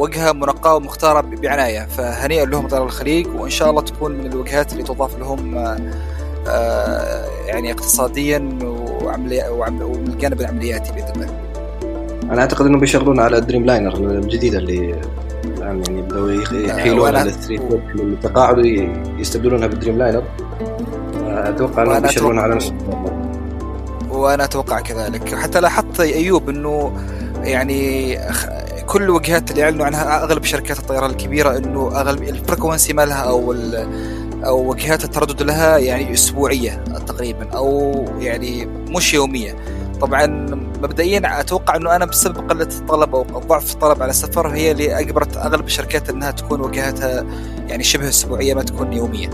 ووجهه 0.00 0.32
منقاه 0.32 0.76
ومختارة 0.76 1.20
بعناية 1.20 1.86
فهنيئا 1.86 2.44
لهم 2.44 2.68
طيران 2.68 2.86
الخليج 2.86 3.26
وإن 3.26 3.50
شاء 3.50 3.70
الله 3.70 3.82
تكون 3.82 4.12
من 4.12 4.26
الوجهات 4.26 4.72
اللي 4.72 4.82
تضاف 4.82 5.18
لهم 5.18 5.56
آه، 6.48 7.26
يعني 7.46 7.72
اقتصاديا 7.72 8.58
ومن 9.50 10.06
الجانب 10.08 10.40
العملياتي 10.40 10.92
بإذن 10.92 11.12
الله. 11.14 11.28
أنا 12.32 12.40
أعتقد 12.40 12.66
إنهم 12.66 12.80
بيشغلون 12.80 13.20
على 13.20 13.40
Dreamliner 13.40 13.94
الجديدة 13.94 14.58
اللي 14.58 14.94
الآن 15.44 15.82
يعني 15.86 16.02
بدأوا 16.02 16.32
يحيلون 16.52 17.16
على 17.16 17.28
التريبل 17.28 17.60
للتقاعد 17.94 18.58
ويستبدلونها 18.58 19.66
بال 19.66 19.98
Dreamliner 19.98 20.22
أتوقع 21.26 21.82
إنهم 21.82 22.00
بيشتغلون 22.00 22.38
على 22.38 22.54
نفس 22.54 22.72
وأنا 24.10 24.44
أتوقع 24.44 24.80
كذلك. 24.80 25.34
حتى 25.34 25.60
لاحظت 25.60 26.00
أيوب 26.00 26.48
إنه 26.48 26.92
يعني 27.42 28.16
كل 28.90 29.02
الوجهات 29.02 29.50
اللي 29.50 29.64
اعلنوا 29.64 29.86
عنها 29.86 30.24
أغلب 30.24 30.44
شركات 30.44 30.78
الطيران 30.78 31.10
الكبيرة 31.10 31.56
إنه 31.56 32.00
أغلب 32.00 32.22
الفريكونسي 32.22 32.92
مالها 32.92 33.16
أو 33.16 33.54
أو 34.44 34.70
وجهات 34.70 35.04
التردد 35.04 35.42
لها 35.42 35.78
يعني 35.78 36.12
أسبوعية 36.12 36.84
تقريبا 37.06 37.56
أو 37.56 37.92
يعني 38.18 38.66
مش 38.66 39.14
يومية. 39.14 39.56
طبعا 40.00 40.26
مبدئيا 40.82 41.40
أتوقع 41.40 41.76
إنه 41.76 41.96
أنا 41.96 42.04
بسبب 42.04 42.50
قلة 42.50 42.68
الطلب 42.80 43.14
أو 43.14 43.22
ضعف 43.22 43.72
الطلب 43.72 44.02
على 44.02 44.10
السفر 44.10 44.48
هي 44.48 44.70
اللي 44.70 44.98
أجبرت 44.98 45.36
أغلب 45.36 45.66
الشركات 45.66 46.10
إنها 46.10 46.30
تكون 46.30 46.60
وجهاتها 46.60 47.24
يعني 47.68 47.82
شبه 47.82 48.08
أسبوعية 48.08 48.54
ما 48.54 48.62
تكون 48.62 48.92
يومية. 48.92 49.30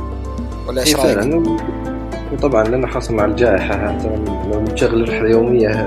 ولا 0.68 0.82
إيش 0.82 0.96
رأيك؟ 0.96 1.42
طبعا 2.42 2.64
لأنه 2.64 2.86
حاصل 2.86 3.14
مع 3.14 3.24
الجائحة 3.24 3.98
لو 4.52 4.64
تشغل 4.64 5.08
رحله 5.08 5.28
يومية 5.28 5.84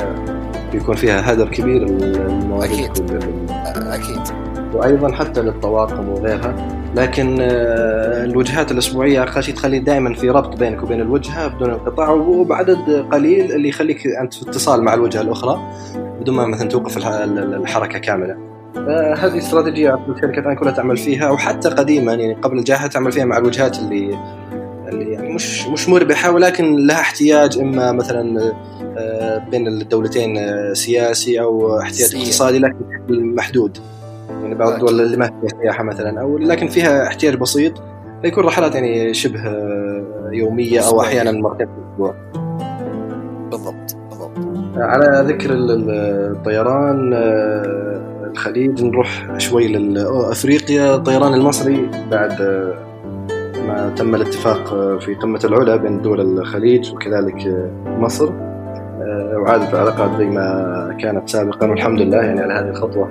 بيكون 0.72 0.96
فيها 0.96 1.34
هدر 1.34 1.50
كبير 1.50 1.86
للموارد 1.86 2.72
أكيد. 2.72 3.12
أكيد. 3.78 4.22
وأيضا 4.74 5.12
حتى 5.12 5.42
للطواقم 5.42 6.10
وغيرها. 6.10 6.80
لكن 6.96 7.38
آه، 7.42 8.24
الوجهات 8.24 8.72
الأسبوعية 8.72 9.24
أقل 9.24 9.44
شيء 9.44 9.56
تخلي 9.56 9.80
دائما 9.80 10.14
في 10.14 10.30
ربط 10.30 10.60
بينك 10.60 10.84
وبين 10.84 11.02
الوجهة 11.02 11.48
بدون 11.48 11.70
انقطاع 11.70 12.10
وبعدد 12.10 13.06
قليل 13.12 13.52
اللي 13.52 13.70
يخليك 13.70 14.08
أنت 14.22 14.34
في 14.34 14.42
اتصال 14.42 14.84
مع 14.84 14.94
الوجهة 14.94 15.22
الأخرى 15.22 15.60
بدون 16.22 16.36
ما 16.36 16.48
مثلا 16.48 16.70
توقف 16.70 16.98
الحركة 16.98 18.00
كاملة. 18.00 18.50
هذه 19.18 19.38
استراتيجية 19.38 20.00
الشركات 20.10 20.58
كلها 20.60 20.72
تعمل 20.72 20.98
فيها 20.98 21.30
وحتى 21.30 21.70
قديما 21.70 22.14
يعني 22.14 22.34
قبل 22.34 22.58
الجائحه 22.58 22.88
تعمل 22.88 23.12
فيها 23.12 23.26
مع 23.26 23.38
الوجهات 23.38 23.80
اللي 23.80 24.18
مش 25.40 25.68
مش 25.68 25.90
مربحة 25.90 26.32
ولكن 26.32 26.76
لها 26.76 27.00
احتياج 27.00 27.60
إما 27.60 27.92
مثلا 27.92 28.54
آه، 28.98 29.38
بين 29.52 29.68
الدولتين 29.68 30.38
آه، 30.38 30.74
سياسي 30.74 31.42
أو 31.42 31.80
احتياج 31.80 32.16
اقتصادي 32.16 32.60
لكن 32.60 32.76
محدود. 33.10 33.78
يعني 34.42 34.56
بعض 34.56 34.74
الدول 34.74 35.02
اللي 35.02 35.18
ما 35.18 35.26
فيها 35.26 35.62
سياحة 35.62 35.84
مثلا 35.84 36.22
أو 36.22 36.38
لكن 36.38 36.68
فيها 36.68 37.08
احتياج 37.08 37.36
بسيط 37.36 37.74
فيكون 38.22 38.44
رحلات 38.44 38.76
يعني 38.76 39.14
شبه 39.14 39.40
يومية 40.32 40.80
أو 40.80 41.02
أحيانا 41.02 41.32
مرتين 41.32 41.68
في 41.68 41.74
الأسبوع. 41.74 42.16
بالضبط 43.52 43.96
بالضبط. 44.10 44.32
على 44.78 45.24
ذكر 45.28 45.50
الطيران 45.54 47.14
الخليج 48.32 48.84
نروح 48.84 49.38
شوي 49.38 49.68
لافريقيا 49.68 50.96
الطيران 50.96 51.34
المصري 51.34 51.90
بعد 52.12 52.42
تم 53.96 54.16
الاتفاق 54.16 54.68
في 55.00 55.16
قمة 55.16 55.40
العلا 55.44 55.76
بين 55.76 56.02
دول 56.02 56.40
الخليج 56.40 56.94
وكذلك 56.94 57.70
مصر. 57.86 58.30
وعادت 59.36 59.74
العلاقات 59.74 60.18
زي 60.18 60.26
ما 60.26 60.98
كانت 61.02 61.30
سابقا 61.30 61.68
والحمد 61.68 62.02
لله 62.02 62.18
يعني 62.18 62.42
على 62.42 62.54
هذه 62.54 62.70
الخطوة. 62.70 63.10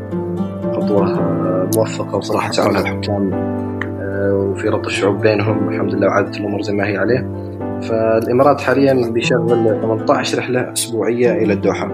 خطوة 0.72 1.04
موفقة 1.76 2.16
وصراحة 2.16 2.50
تعاونها 2.50 2.80
الحكام 2.80 3.32
آه، 3.32 4.32
وفي 4.34 4.68
ربط 4.68 4.86
الشعوب 4.86 5.20
بينهم. 5.20 5.68
الحمد 5.68 5.94
لله 5.94 6.06
وعادت 6.06 6.36
الأمور 6.36 6.62
زي 6.62 6.72
ما 6.72 6.86
هي 6.86 6.96
عليه. 6.96 7.28
فالإمارات 7.82 8.60
حاليا 8.60 9.10
بيشغل 9.10 9.78
18 9.82 10.38
رحلة 10.38 10.72
أسبوعية 10.72 11.32
إلى 11.32 11.52
الدوحة. 11.52 11.92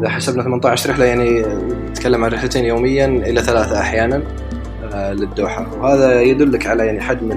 إذا 0.00 0.08
حسبنا 0.08 0.42
18 0.42 0.90
رحلة 0.90 1.04
يعني 1.04 1.42
نتكلم 1.90 2.24
عن 2.24 2.30
رحلتين 2.30 2.64
يوميا 2.64 3.06
إلى 3.06 3.40
ثلاثة 3.40 3.80
أحيانا. 3.80 4.16
آه، 4.16 4.22
للدوحة. 4.94 5.66
وهذا 5.80 6.22
يدلك 6.22 6.66
على 6.66 6.86
يعني 6.86 7.00
حجم 7.00 7.32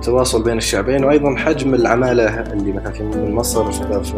التواصل 0.00 0.42
بين 0.42 0.56
الشعبين 0.56 1.04
وأيضا 1.04 1.36
حجم 1.36 1.74
العمالة 1.74 2.40
اللي 2.40 2.72
مثلا 2.72 2.92
في 2.92 3.32
مصر 3.32 3.72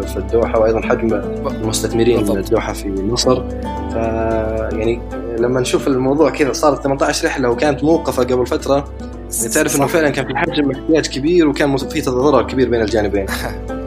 في 0.05 0.17
الدوحة 0.17 0.59
وأيضا 0.59 0.81
حجم 0.81 1.15
المستثمرين 1.47 2.23
من 2.23 2.39
الدوحة 2.39 2.73
في 2.73 2.89
مصر. 2.89 3.43
ف 3.91 3.95
يعني 3.95 5.01
لما 5.39 5.61
نشوف 5.61 5.89
الموضوع 5.89 6.31
كذا 6.31 6.53
صارت 6.53 6.83
18 6.83 7.27
رحلة 7.27 7.51
وكانت 7.51 7.85
موقفة 7.85 8.23
قبل 8.23 8.47
فترة. 8.47 8.85
تعرف 9.55 9.77
إنه 9.77 9.87
فعلا 9.87 10.11
كان 10.11 10.27
في 10.27 10.37
حجم 10.37 10.71
احتياج 10.71 11.07
كبير 11.07 11.49
وكان 11.49 11.77
في 11.77 12.01
تضرر 12.01 12.43
كبير 12.43 12.69
بين 12.69 12.81
الجانبين. 12.81 13.27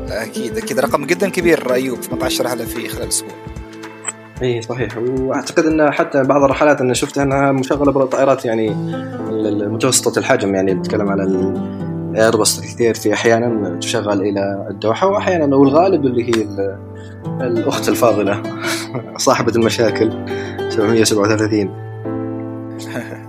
أكيد 0.10 0.58
أكيد. 0.58 0.80
رقم 0.80 1.06
جدا 1.06 1.30
كبير 1.30 1.74
أيوب. 1.74 2.02
18 2.02 2.46
رحلة 2.46 2.66
في 2.66 2.88
خلال 2.88 3.08
أسبوع. 3.08 3.55
إي 4.42 4.62
صحيح. 4.62 4.98
وأعتقد 4.98 5.66
إن 5.66 5.92
حتى 5.92 6.24
بعض 6.24 6.44
الرحلات 6.44 6.82
أنا 6.82 6.94
شفتها 6.94 7.24
أنها 7.24 7.52
مشغلة 7.52 7.92
بالطائرات 7.92 8.46
يعني 8.46 8.72
المتوسطة 9.30 10.20
الحجم 10.20 10.56
يعني 10.56 10.74
نتكلم 10.74 11.10
على 11.10 11.24
الايرباص 11.24 12.60
في 12.76 13.14
أحيانا 13.14 13.80
تشغل 13.80 14.22
إلى 14.22 14.68
الدوحة 14.70 15.08
واحيانا 15.08 15.56
والغالب 15.56 16.06
اللي 16.06 16.30
هي 16.30 16.48
الأخت 17.42 17.90
الفاضلة 17.90 18.44
صاحبة 19.18 19.52
المشاكل 19.56 20.12
737 20.70 21.86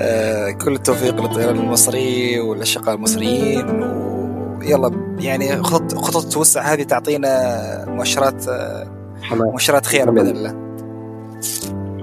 آه، 0.00 0.50
كل 0.50 0.72
التوفيق 0.72 1.20
للطيران 1.20 1.56
المصري 1.56 2.40
والأشقاء 2.40 2.94
المصريين 2.94 3.66
ويلا 4.58 4.90
يعني 5.18 5.62
خطط 5.62 5.94
خطط 5.94 6.24
التوسع 6.24 6.72
هذه 6.72 6.82
تعطينا 6.82 7.84
مؤشرات 7.88 8.44
مؤشرات 9.32 9.86
خير 9.86 10.10
بإذن 10.10 10.36
الله. 10.36 10.50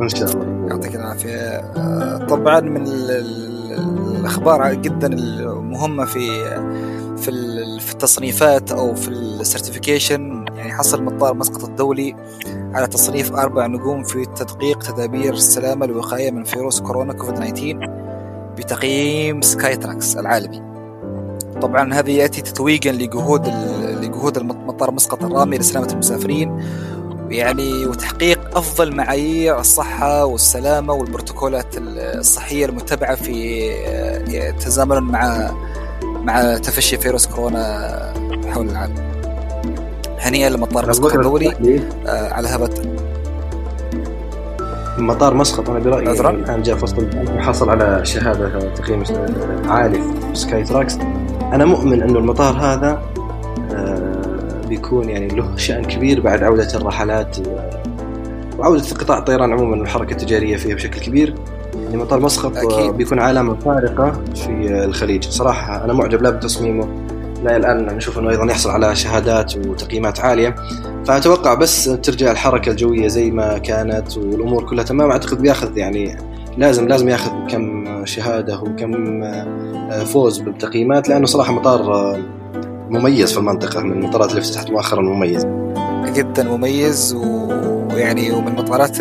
إن 0.02 0.10
شاء 0.10 0.32
الله. 0.32 0.68
يعطيك 0.70 0.96
العافية. 0.96 1.38
آه، 1.38 2.18
طبعا 2.18 2.60
من 2.60 2.88
الأخبار 2.88 4.74
جدا 4.74 5.08
المهمة 5.14 6.06
في 6.06 6.44
في 7.18 7.32
في 7.80 7.92
التصنيفات 7.92 8.72
أو 8.72 8.96
في 8.96 9.08
السيرتيفيكيشن 9.08 10.46
يعني 10.56 10.74
حصل 10.74 11.04
مطار 11.04 11.34
مسقط 11.34 11.64
الدولي 11.64 12.16
على 12.74 12.88
تصنيف 12.88 13.34
أربع 13.34 13.68
نجوم 13.68 14.04
في 14.04 14.26
تدقيق 14.26 14.80
تدابير 14.80 15.34
السلامة 15.34 15.86
الوقايه 15.86 16.32
من 16.32 16.44
فيروس 16.44 16.82
كورونا 16.82 17.14
كوفيد 17.14 17.36
19 17.36 17.90
بتقييم 18.58 19.42
Skytrax 19.42 20.18
العالمي. 20.18 20.74
طبعا 21.62 21.94
هذا 21.94 22.10
يأتي 22.10 22.42
تتويجا 22.42 22.92
لجهود 22.92 23.48
لجهود 24.02 24.38
المطار 24.38 24.92
مسقط 24.92 25.24
الرامي 25.24 25.58
لسلامة 25.58 25.88
المسافرين 25.92 26.64
يعني 27.34 27.86
وتحقيق 27.86 28.58
أفضل 28.58 28.96
معايير 28.96 29.60
الصحة 29.60 30.26
والسلامة 30.26 30.94
والبروتوكولات 30.94 31.68
الصحية 31.78 32.66
المتبعة 32.66 33.16
في 33.16 33.70
آه، 33.88 34.52
تزامنا 34.52 35.00
مع 35.00 35.52
مع 36.04 36.58
تفشي 36.58 36.98
فيروس 36.98 37.28
كورونا 37.28 38.14
حول 38.48 38.70
العالم. 38.70 38.96
هنيئا 40.20 40.50
لمطار 40.50 40.90
مسقط 40.90 41.14
الدولي 41.14 41.82
آه، 42.08 42.34
على 42.34 42.48
هذا 42.48 42.70
مطار 44.98 45.34
مسقط 45.34 45.70
أنا 45.70 45.80
برأيي 45.80 46.30
الآن 46.30 46.62
جاء 46.62 46.76
فصل 46.76 47.10
وحصل 47.36 47.70
على 47.70 48.06
شهادة 48.06 48.74
تقييم 48.76 49.04
عالي 49.66 50.02
في 50.02 50.36
Skytrax. 50.36 50.98
أنا 51.54 51.66
مؤمن 51.66 52.02
انه 52.02 52.20
المطار 52.20 52.54
هذا 52.54 53.02
بيكون 54.74 55.10
يعني 55.10 55.28
له 55.28 55.58
شأن 55.58 55.86
كبير 55.86 56.22
بعد 56.22 56.44
عودة 56.44 56.68
الرحلات 56.76 57.38
وعودة 58.60 58.84
قطاع 58.84 59.18
الطيران 59.18 59.54
عموما 59.54 59.78
والحركة 59.78 60.12
التجارية 60.12 60.58
فيها 60.58 60.76
بشكل 60.76 61.00
كبير. 61.02 61.36
يعني 61.84 61.98
مطار 61.98 62.20
مسقط 62.20 62.58
أكيد. 62.58 62.92
بيكون 62.92 63.20
علامة 63.20 63.60
فارقة 63.60 64.12
في 64.36 64.84
الخليج. 64.86 65.24
صراحة 65.24 65.86
أنا 65.86 65.94
معجب 65.94 66.22
لا 66.22 66.30
بتصميمه 66.30 66.88
لا 67.44 67.58
الآن 67.58 67.96
نشوف 67.96 68.20
إنه 68.20 68.30
أيضا 68.30 68.46
يحصل 68.46 68.70
على 68.70 68.96
شهادات 68.96 69.58
وتقييمات 69.58 70.20
عالية. 70.20 70.56
فأتوقع 71.06 71.54
بس 71.54 71.84
ترجع 71.84 72.32
الحركة 72.32 72.70
الجوية 72.70 73.08
زي 73.08 73.32
ما 73.32 73.58
كانت 73.58 74.18
والأمور 74.18 74.64
كلها 74.64 74.84
تمام 74.84 75.12
أعتقد 75.12 75.42
بياخذ 75.42 75.78
يعني 75.78 76.18
لازم 76.58 76.88
لازم 76.88 77.10
ياخذ 77.10 77.32
كم 77.50 77.86
شهادة 78.06 78.60
وكم 78.60 79.24
آه، 79.24 80.04
فوز 80.04 80.40
بالتقييمات 80.40 81.10
لأنه 81.10 81.26
صراحة 81.26 81.54
مطار 81.54 81.94
آه، 81.94 82.20
مميز 82.94 83.32
في 83.32 83.38
المنطقة 83.38 83.80
من 83.80 83.92
المطارات 83.92 84.32
اللي 84.32 84.42
فتحت 84.42 84.70
مؤخرا 84.72 85.02
مميز. 85.02 85.46
جدا 86.16 86.44
مميز 86.44 87.14
ويعني 87.14 88.32
ومن 88.32 88.48
المطارات 88.48 88.98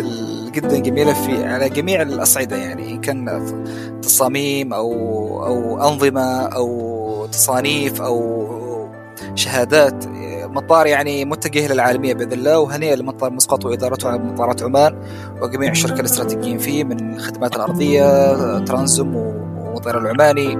جدا 0.51 0.77
جميلة 0.77 1.13
في 1.13 1.45
على 1.45 1.69
جميع 1.69 2.01
الأصعدة 2.01 2.55
يعني 2.55 2.91
إن 2.93 3.01
كان 3.01 3.45
تصاميم 4.01 4.73
أو 4.73 4.91
أو 5.45 5.87
أنظمة 5.87 6.41
أو 6.41 7.27
تصانيف 7.31 8.01
أو 8.01 8.43
شهادات 9.35 10.05
مطار 10.45 10.87
يعني 10.87 11.25
متجه 11.25 11.73
للعالميه 11.73 12.13
بإذن 12.13 12.33
الله 12.33 12.59
وهنيئا 12.59 12.95
لمطار 12.95 13.31
مسقط 13.31 13.65
وإدارته 13.65 14.09
على 14.09 14.19
مطارات 14.19 14.63
عمان 14.63 14.95
وجميع 15.41 15.71
الشركاء 15.71 15.99
الاستراتيجيين 15.99 16.57
فيه 16.57 16.83
من 16.83 17.13
الخدمات 17.13 17.55
الأرضية 17.55 18.59
ترانزم 18.59 19.15
والطيران 19.15 20.05
العماني 20.05 20.57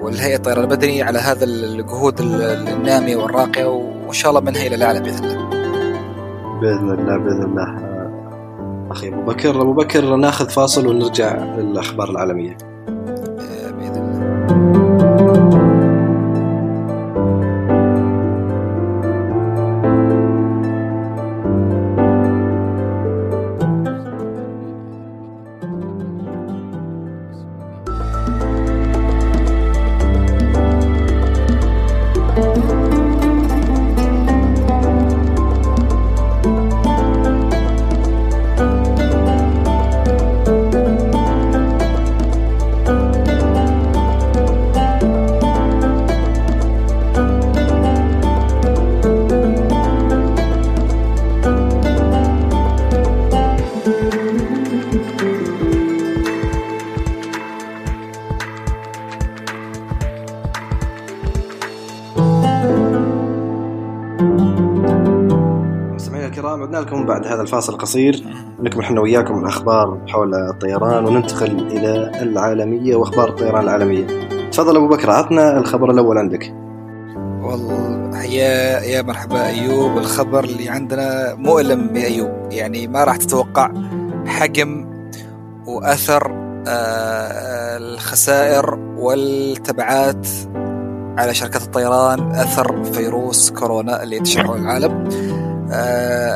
والهيئة 0.00 0.36
الطيران 0.36 0.64
البدني 0.64 1.02
على 1.02 1.18
هذا 1.18 1.44
الجهود 1.44 2.20
الناميه 2.20 3.16
والراقية 3.16 3.64
وإن 3.64 4.12
شاء 4.12 4.30
الله 4.30 4.40
منها 4.40 4.66
إلى 4.66 4.74
الاعلى 4.74 5.00
بإذن 5.00 5.24
الله. 5.24 5.48
بإذن 6.60 6.90
الله 6.90 7.16
بإذن 7.18 7.42
الله. 7.42 7.88
أخي 8.90 9.08
أبو 9.08 9.22
بكر 9.22 9.62
أبو 9.62 9.72
بكر 9.72 10.16
ناخذ 10.16 10.48
فاصل 10.48 10.86
ونرجع 10.86 11.36
للأخبار 11.36 12.10
العالمية. 12.10 12.56
بعد 13.78 13.96
هذا 13.96 14.37
الفاصل 67.48 67.72
القصير 67.72 68.24
نكمل 68.60 68.84
إحنا 68.84 69.00
وياكم 69.00 69.38
الأخبار 69.38 69.98
حول 70.08 70.34
الطيران 70.34 71.04
وننتقل 71.04 71.66
إلى 71.66 72.10
العالمية 72.22 72.96
وأخبار 72.96 73.28
الطيران 73.28 73.64
العالمية. 73.64 74.06
تفضل 74.52 74.76
أبو 74.76 74.88
بكر 74.88 75.10
عطنا 75.10 75.58
الخبر 75.58 75.90
الأول 75.90 76.18
عندك. 76.18 76.54
والله 77.42 78.22
يا 78.24 78.80
يا 78.80 79.02
مرحبا 79.02 79.46
أيوب. 79.46 79.98
الخبر 79.98 80.44
اللي 80.44 80.68
عندنا 80.68 81.34
مؤلم 81.34 81.88
بأيوب. 81.88 82.30
يعني 82.50 82.86
ما 82.86 83.04
راح 83.04 83.16
تتوقع. 83.16 83.72
حجم 84.26 84.86
وأثر 85.66 86.30
آه، 86.68 87.76
الخسائر 87.76 88.78
والتبعات 88.96 90.26
على 91.18 91.34
شركات 91.34 91.62
الطيران 91.62 92.30
أثر 92.30 92.84
فيروس 92.84 93.50
كورونا 93.50 94.02
اللي 94.02 94.16
ينتشر 94.16 94.56
العالم. 94.56 94.92
آه 94.92 95.27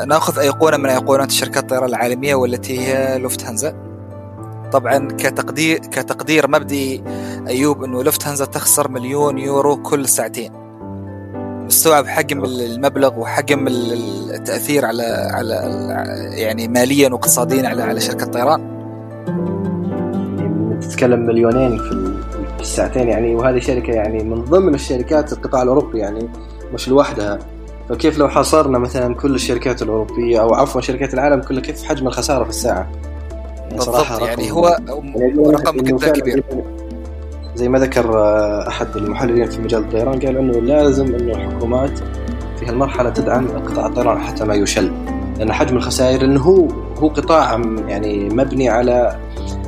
ناخذ 0.07 0.39
أيقونة 0.39 0.77
من 0.77 0.85
أيقونات 0.85 1.31
شركات 1.31 1.63
الطيران 1.63 1.89
العالمية 1.89 2.35
والتي 2.35 2.79
هي 2.79 3.17
لوفت 3.17 3.45
هانزا 3.45 3.75
طبعا 4.71 5.07
كتقدير 5.17 5.77
كتقدير 5.77 6.49
مبدئي 6.49 7.03
أيوب 7.47 7.83
إنه 7.83 8.03
لوفت 8.03 8.27
هانزا 8.27 8.45
تخسر 8.45 8.91
مليون 8.91 9.37
يورو 9.37 9.75
كل 9.75 10.07
ساعتين. 10.07 10.51
مستوعب 11.65 12.07
حجم 12.07 12.45
المبلغ 12.45 13.19
وحجم 13.19 13.67
التأثير 13.67 14.85
على 14.85 15.03
على 15.31 15.53
يعني 16.33 16.67
ماليا 16.67 17.09
واقتصاديا 17.09 17.69
على 17.69 17.83
على 17.83 17.99
شركة 17.99 18.23
الطيران. 18.23 18.73
تتكلم 20.81 21.19
مليونين 21.19 21.77
في 21.77 22.61
الساعتين 22.61 23.07
يعني 23.07 23.35
وهذه 23.35 23.59
شركة 23.59 23.93
يعني 23.93 24.23
من 24.23 24.43
ضمن 24.43 24.73
الشركات 24.73 25.33
القطاع 25.33 25.61
الأوروبي 25.61 25.99
يعني 25.99 26.29
مش 26.73 26.89
لوحدها. 26.89 27.39
فكيف 27.89 28.17
لو 28.17 28.29
حاصرنا 28.29 28.79
مثلا 28.79 29.15
كل 29.15 29.35
الشركات 29.35 29.81
الأوروبية 29.81 30.41
أو 30.41 30.53
عفوا 30.53 30.81
شركات 30.81 31.13
العالم 31.13 31.41
كلها 31.41 31.61
كيف 31.61 31.83
حجم 31.83 32.07
الخسارة 32.07 32.43
في 32.43 32.49
الساعة؟ 32.49 32.91
يعني 33.57 33.77
بالضبط 33.77 34.21
يعني 34.21 34.51
هو 34.51 34.77
يعني 35.15 35.33
رقم 35.37 35.77
جدا 35.77 36.09
كبير 36.09 36.43
زي 37.55 37.69
ما 37.69 37.79
ذكر 37.79 38.17
آه، 38.17 38.67
أحد 38.67 38.95
المحللين 38.95 39.49
في 39.49 39.61
مجال 39.61 39.81
الطيران 39.81 40.19
قال 40.19 40.37
إنه 40.37 40.61
لازم 40.61 41.15
إنه 41.15 41.33
الحكومات 41.33 41.99
في 42.59 42.65
هالمرحلة 42.65 43.09
تدعم 43.09 43.47
قطاع 43.47 43.85
الطيران 43.85 44.19
حتى 44.19 44.45
ما 44.45 44.55
يشل 44.55 44.93
لأن 45.37 45.53
حجم 45.53 45.77
الخسائر 45.77 46.25
إنه 46.25 46.41
هو 46.41 46.67
هو 46.97 47.07
قطاع 47.07 47.61
يعني 47.87 48.29
مبني 48.29 48.69
على 48.69 49.19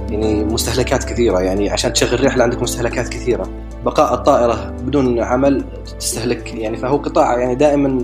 يعني 0.09 0.43
مستهلكات 0.43 1.03
كثيرة 1.03 1.39
يعني 1.39 1.69
عشان 1.69 1.93
تشغل 1.93 2.25
رحله 2.25 2.43
عندك 2.43 2.61
مستهلكات 2.61 3.09
كثيرة. 3.09 3.49
بقاء 3.85 4.13
الطائرة 4.13 4.69
بدون 4.69 5.19
عمل 5.19 5.65
تستهلك 5.99 6.53
يعني 6.53 6.77
فهو 6.77 6.97
قطاع 6.97 7.39
يعني 7.39 7.55
دائما 7.55 8.01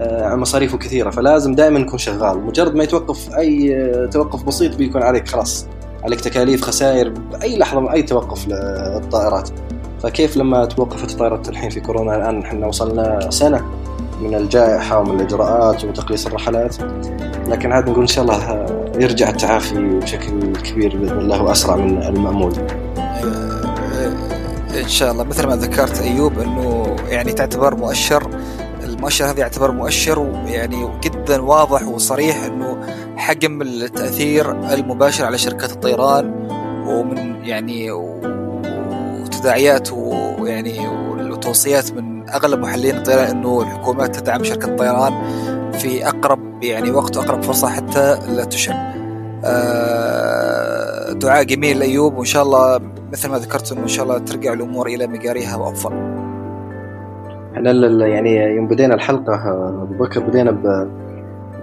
آه، 0.00 0.34
مصاريفه 0.34 0.78
كثيرة 0.78 1.10
فلازم 1.10 1.54
دائما 1.54 1.78
يكون 1.78 1.98
شغال. 1.98 2.46
مجرد 2.46 2.74
ما 2.74 2.84
يتوقف 2.84 3.34
أي 3.34 3.76
آه، 3.76 4.06
توقف 4.06 4.42
بسيط 4.42 4.76
بيكون 4.76 5.02
عليك 5.02 5.28
خلاص. 5.28 5.66
عليك 6.04 6.20
تكاليف 6.20 6.62
خسائر 6.62 7.08
بأي 7.08 7.58
لحظة 7.58 7.92
أي 7.92 8.02
توقف 8.02 8.48
للطائرات. 8.48 9.50
فكيف 10.02 10.36
لما 10.36 10.64
توقفت 10.64 11.10
الطائرات 11.10 11.48
الحين 11.48 11.70
في 11.70 11.80
كورونا؟ 11.80 12.16
الآن 12.16 12.42
إحنا 12.42 12.66
وصلنا 12.66 13.30
سنة 13.30 13.64
من 14.20 14.34
الجائحة 14.34 14.98
ومن 14.98 15.20
الإجراءات 15.20 15.84
وتقليص 15.84 16.26
الرحلات. 16.26 16.76
لكن 17.48 17.72
عاد 17.72 17.90
نقول 17.90 18.00
إن 18.00 18.06
شاء 18.06 18.24
الله 18.24 18.50
آه، 18.50 18.63
يرجع 18.98 19.28
التعافي 19.28 19.74
بشكل 19.74 20.52
كبير 20.52 20.96
بإذن 20.96 21.18
الله 21.18 21.42
وأسرع 21.42 21.76
من 21.76 22.02
المأمول. 22.02 22.52
إن 24.82 24.88
شاء 24.88 25.12
الله. 25.12 25.24
مثل 25.24 25.46
ما 25.46 25.56
ذكرت 25.56 26.00
أيوب 26.00 26.38
إنه 26.38 26.96
يعني 27.08 27.32
تعتبر 27.32 27.74
مؤشر. 27.74 28.30
المؤشر 28.84 29.30
هذا 29.30 29.40
يعتبر 29.40 29.72
مؤشر 29.72 30.32
يعني 30.46 30.88
جدا 31.02 31.42
واضح 31.42 31.88
وصريح 31.88 32.44
إنه 32.44 32.76
حجم 33.16 33.62
التأثير 33.62 34.50
المباشر 34.50 35.24
على 35.24 35.38
شركات 35.38 35.72
الطيران 35.72 36.48
ومن 36.86 37.44
يعني 37.44 37.90
وتداعيات 39.22 39.92
ويعني 39.92 40.88
وتوصيات 41.30 41.92
من 41.92 42.28
أغلب 42.28 42.60
محللين 42.60 42.96
الطيران 42.96 43.26
إنه 43.26 43.62
الحكومات 43.62 44.16
تدعم 44.16 44.44
شركة 44.44 44.66
الطيران. 44.66 45.12
في 45.78 46.08
أقرب 46.08 46.62
يعني 46.62 46.90
وقت 46.90 47.16
وأقرب 47.16 47.42
فرصة 47.42 47.68
حتى 47.68 48.18
لا 48.28 48.44
تشن. 48.44 48.74
آه، 49.44 51.12
دعاء 51.12 51.44
جميل 51.44 51.78
لأيوب 51.78 52.16
وإن 52.16 52.24
شاء 52.24 52.42
الله 52.42 52.80
مثل 53.12 53.30
ما 53.30 53.38
ذكرت 53.38 53.72
إن 53.72 53.88
شاء 53.88 54.04
الله 54.04 54.18
ترجع 54.18 54.52
الأمور 54.52 54.86
إلى 54.86 55.06
مجاريها 55.06 55.56
وأفضل. 55.56 56.14
إحنا 57.54 57.70
يعني 58.06 58.36
يوم 58.36 58.68
بدينا 58.68 58.94
الحلقة 58.94 59.34
أبو 59.82 60.04
بكر 60.04 60.20
بدينا 60.20 60.50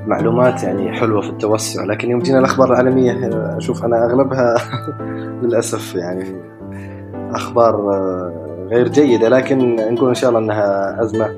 بمعلومات 0.06 0.64
يعني 0.64 0.92
حلوة 0.94 1.22
في 1.22 1.30
التوسع 1.30 1.84
لكن 1.84 2.12
يوم 2.12 2.20
جينا 2.20 2.40
الأخبار 2.40 2.72
العالمية 2.72 3.30
أشوف 3.58 3.86
أنا 3.86 4.06
أغلبها 4.06 4.56
للأسف 5.44 5.96
يعني 5.96 6.26
أخبار 7.32 7.76
غير 8.72 8.88
جيدة 8.88 9.30
لكن 9.30 9.76
نقول 9.76 10.10
إن 10.10 10.16
شاء 10.16 10.30
الله 10.30 10.40
إنها 10.40 11.02
أزمة 11.04 11.38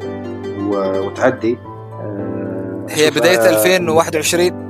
وتعدي 1.05 1.57
هي 2.89 3.09
بداية 3.09 3.49
2021 3.49 4.63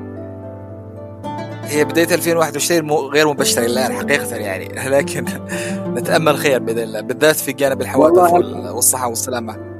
هي 1.63 1.85
بداية 1.85 2.15
2021 2.15 2.91
غير 2.91 3.27
مبشرة 3.27 3.65
الآن 3.65 3.93
حقيقة 3.93 4.35
يعني. 4.35 4.67
لكن 4.97 5.25
نتأمل 5.87 6.37
خير 6.37 6.59
بإذن 6.59 6.79
الله 6.79 7.01
بالذات 7.01 7.35
في 7.35 7.53
جانب 7.53 7.81
الحوادث 7.81 8.33
والصحة 8.73 9.07
والسلامة. 9.07 9.73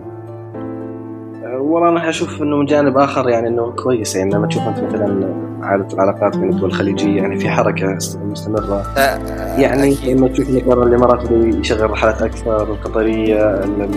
والله 1.44 1.90
أنا 1.90 2.10
أشوف 2.10 2.42
إنه 2.42 2.58
من 2.58 2.66
جانب 2.66 2.98
آخر 2.98 3.30
يعني 3.30 3.48
إنه 3.48 3.72
كويس 3.72 4.16
يعني 4.16 4.32
لما 4.36 4.48
تشوف 4.48 4.64
أنت 4.64 4.80
مثلا 4.80 5.34
عاده 5.62 5.88
العلاقات 5.94 6.38
بين 6.38 6.50
الدول 6.50 6.70
الخليجية 6.70 7.22
يعني 7.22 7.40
في 7.40 7.50
حركة 7.50 7.98
مستمرة. 8.24 8.84
آه، 8.98 9.00
آه، 9.00 9.60
يعني 9.60 9.96
لما 10.06 10.28
تشوف 10.28 10.50
مثلا 10.50 10.84
الإمارات 10.84 11.32
يشغل 11.32 11.92
رحلات 11.92 12.22
أكثر 12.22 12.64
القطرية 12.64 13.36
يعني 13.36 13.88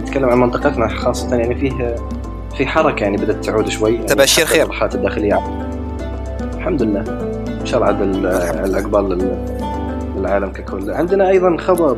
نتكلم 0.00 0.28
عن 0.28 0.38
منطقتنا 0.38 0.88
خاصة 0.88 1.36
يعني 1.36 1.54
فيه 1.54 1.96
في 2.56 2.66
حركة 2.66 3.02
يعني 3.02 3.16
بدأت 3.16 3.44
تعود 3.44 3.68
شوي. 3.68 3.94
يعني 3.94 4.06
تبشير 4.06 4.44
خير. 4.44 4.62
الرحلات 4.62 4.94
الداخلية. 4.94 5.38
الحمد 6.54 6.82
لله. 6.82 7.00
إن 7.60 7.66
شاء 7.66 7.80
الله 7.80 7.86
عاد 7.86 8.02
الأقبال 8.70 9.38
للعالم 10.16 10.52
ككل. 10.52 10.90
عندنا 10.90 11.28
أيضا 11.28 11.56
خبر 11.56 11.90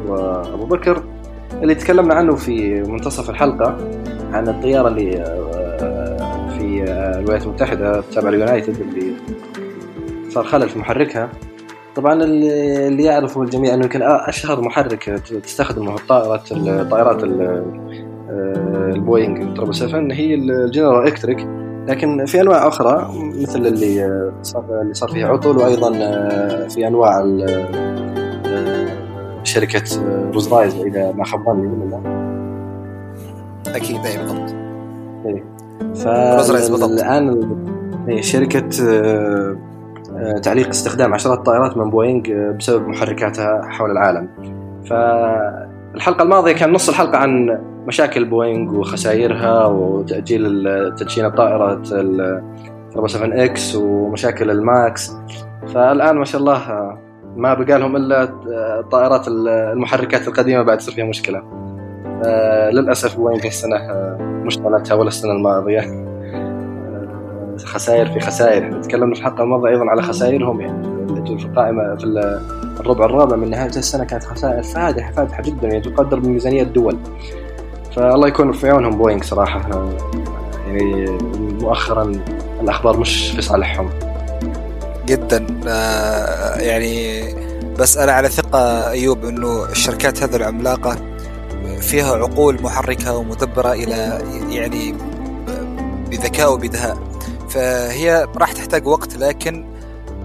أبو 0.55 0.67
بكر 0.67 1.03
اللي 1.63 1.75
تكلمنا 1.75 2.15
عنه 2.15 2.35
في 2.35 2.83
منتصف 2.83 3.31
الحلقة 3.31 3.77
عن 4.33 4.49
الطيارة 4.49 4.89
اللي 4.89 5.21
آه، 5.21 6.49
في 6.59 6.85
آه، 6.89 7.19
الولايات 7.19 7.43
المتحدة 7.43 8.03
تابعة 8.15 8.31
اليونايتد 8.31 8.81
اللي 8.81 9.13
صار 10.31 10.45
خلل 10.45 10.69
في 10.69 10.79
محركها. 10.79 11.29
طبعا 11.97 12.23
اللي 12.23 13.05
يعرفه 13.05 13.43
الجميع 13.43 13.75
إنه 13.75 13.83
يمكن 13.83 14.03
أشهر 14.03 14.61
محرك 14.61 15.05
تستخدمه 15.45 15.95
الطائرات 15.95 16.53
الطائرات 16.53 17.25
آه، 18.31 18.93
البوينغ 18.95 19.37
777 19.37 20.13
هي 20.13 20.35
ال 20.35 20.44
General 20.44 21.07
Electric. 21.07 21.49
لكن 21.89 22.25
في 22.25 22.41
أنواع 22.41 22.69
أخرى 22.69 23.11
مثل 23.43 23.67
اللي 23.67 24.31
صار 24.43 24.65
اللي 24.83 24.95
صار 24.95 25.09
فيها 25.09 25.29
عطل 25.29 25.57
وأيضا 25.57 25.93
في 26.69 26.87
أنواع 26.87 27.25
شركة 29.43 29.83
روز 30.33 30.53
رايز 30.53 30.75
إذا 30.75 31.13
ما 31.13 31.25
ظني 31.25 31.63
من 31.63 31.93
أكيد 33.67 34.07
اي 34.07 34.19
بالضبط. 34.19 34.55
اي 35.27 35.45
فالان 35.95 37.43
شركة 38.21 38.69
آه، 38.89 39.57
آه، 40.17 40.39
تعليق 40.39 40.69
استخدام 40.69 41.15
عشرات 41.15 41.39
الطائرات 41.39 41.77
من 41.77 41.91
بوينغ 41.91 42.23
آه، 42.31 42.51
بسبب 42.51 42.89
محركاتها 42.89 43.63
حول 43.63 43.91
العالم. 43.91 44.29
فالحلقه 45.93 46.23
الماضية 46.23 46.53
كان 46.53 46.73
نص 46.73 46.89
الحلقة 46.89 47.19
عن 47.19 47.59
مشاكل 47.87 48.25
بوينغ 48.25 48.75
وخسائرها 48.75 49.67
وتأجيل 49.67 50.65
تدشين 50.97 51.25
الطائرة 51.25 51.83
7 53.07 53.45
X 53.45 53.75
ومشاكل 53.77 54.51
الماكس. 54.51 55.17
فالآن 55.75 56.17
ما 56.17 56.25
شاء 56.25 56.41
الله 56.41 56.63
ما 57.37 57.55
بقى 57.55 57.79
لهم 57.79 57.97
إلا 57.97 58.29
الطائرات 58.81 59.29
المحركات 59.29 60.29
القديمة 60.29 60.63
بعد 60.63 60.79
تصير 60.79 60.95
فيها 60.95 61.05
وين 63.19 63.39
في 63.41 63.49
السنة 63.49 63.77
آه 63.77 64.19
مش 64.21 64.59
طلعتها 64.59 64.95
ولا 64.95 65.09
السنة 65.09 65.33
الماضية. 65.33 65.81
آه 65.81 66.08
خسائر 67.65 68.07
في 68.13 68.21
خسائر. 68.21 68.83
تكلمنا 68.83 69.15
في 69.15 69.21
الحلقة 69.21 69.43
الماضية 69.43 69.71
أيضا 69.71 69.91
على 69.91 70.03
خسائرهم 70.03 70.61
يعني. 70.61 70.99
في 71.39 71.45
القائمة 71.45 71.97
في 71.97 72.05
الربع 72.81 73.05
الرابع 73.05 73.37
من 73.37 73.51
نهاية 73.51 73.69
السنة 73.69 74.05
كانت 74.05 74.25
خسائر 74.25 74.63
فادحه 74.63 75.13
فادحة 75.13 75.43
جدا 75.43 75.69
يعني 75.69 75.81
تقدر 75.81 76.19
بميزانية 76.19 76.63
الدول. 76.63 76.99
فالله 77.97 78.29
يكون 78.29 78.53
في 78.53 78.71
عونهم 78.71 78.99
بوينغ 78.99 79.23
صراحة. 79.23 79.89
يعني 80.67 81.07
مؤخرا 81.63 82.13
الأخبار 82.61 82.97
مش 82.97 83.31
في 83.31 83.43
صالحهم. 83.43 83.91
جدا. 85.07 85.47
آه، 85.69 86.59
يعني 86.59 87.23
بس 87.79 87.99
أنا 87.99 88.13
على 88.13 88.29
ثقة 88.29 88.91
أيوب 88.91 89.25
إنه 89.25 89.65
الشركات 89.65 90.23
هذه 90.23 90.37
العملاقة 90.37 90.97
فيها 91.81 92.17
عقول 92.17 92.63
محركة 92.63 93.17
ومدبرة 93.17 93.73
إلى 93.73 94.19
يعني 94.51 94.95
بذكاء 96.11 96.53
وبدهاء. 96.53 97.08
فهي 97.49 98.27
راح 98.37 98.53
تحتاج 98.53 98.87
وقت 98.87 99.17
لكن 99.17 99.65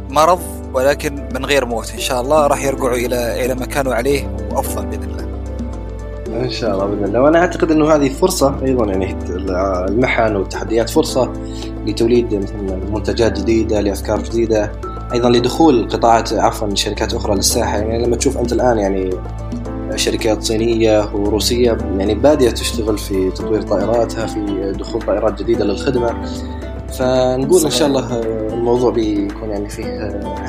مرض 0.10 0.40
ولكن 0.74 1.30
من 1.36 1.46
غير 1.46 1.66
موت. 1.66 1.92
إن 1.92 2.00
شاء 2.00 2.22
الله 2.22 2.48
راح 2.48 2.64
يرجعوا 2.64 2.96
إلى 2.96 3.46
إلى 3.46 3.56
ما 3.56 3.66
كانوا 3.66 3.94
عليه 3.94 4.38
وأفضل 4.52 4.86
بإذن 4.86 5.04
الله. 5.04 5.24
إن 6.44 6.50
شاء 6.50 6.74
الله 6.74 6.86
بإذن 6.86 7.04
الله. 7.04 7.22
وأنا 7.22 7.40
أعتقد 7.40 7.72
إنه 7.72 7.96
هذه 7.96 8.10
فرصة 8.10 8.56
أيضا 8.64 8.86
يعني 8.86 9.18
المحن 9.90 10.36
والتحديات 10.36 10.90
فرصة 10.90 11.34
لتوليد 11.86 12.36
مثلا 12.36 12.80
منتجات 12.94 13.40
جديدة 13.40 13.82
لأفكار 13.82 14.22
جديدة 14.22 14.72
أيضا 15.14 15.30
لدخول 15.30 15.90
قطاعات 15.90 16.34
عفوا 16.34 16.76
شركات 16.76 17.14
أخرى 17.14 17.36
للساحة. 17.36 17.78
يعني 17.78 18.06
لما 18.06 18.16
تشوف 18.16 18.38
أنت 18.38 18.54
الآن 18.54 18.78
يعني 18.80 19.10
شركات 19.96 20.44
صينية 20.44 21.10
وروسية 21.14 21.78
يعني 21.98 22.16
بادية 22.16 22.50
تشتغل 22.50 22.98
في 22.98 23.32
تطوير 23.32 23.62
طائراتها 23.62 24.26
في 24.26 24.74
دخول 24.80 25.02
طائرات 25.02 25.42
جديدة 25.42 25.66
للخدمة. 25.66 26.26
فنقول 27.00 27.64
إن 27.64 27.70
شاء 27.70 27.88
الله 27.88 28.22
الموضوع 28.54 28.92
بيكون 28.92 29.50
يعني 29.50 29.70
فيه 29.70 29.86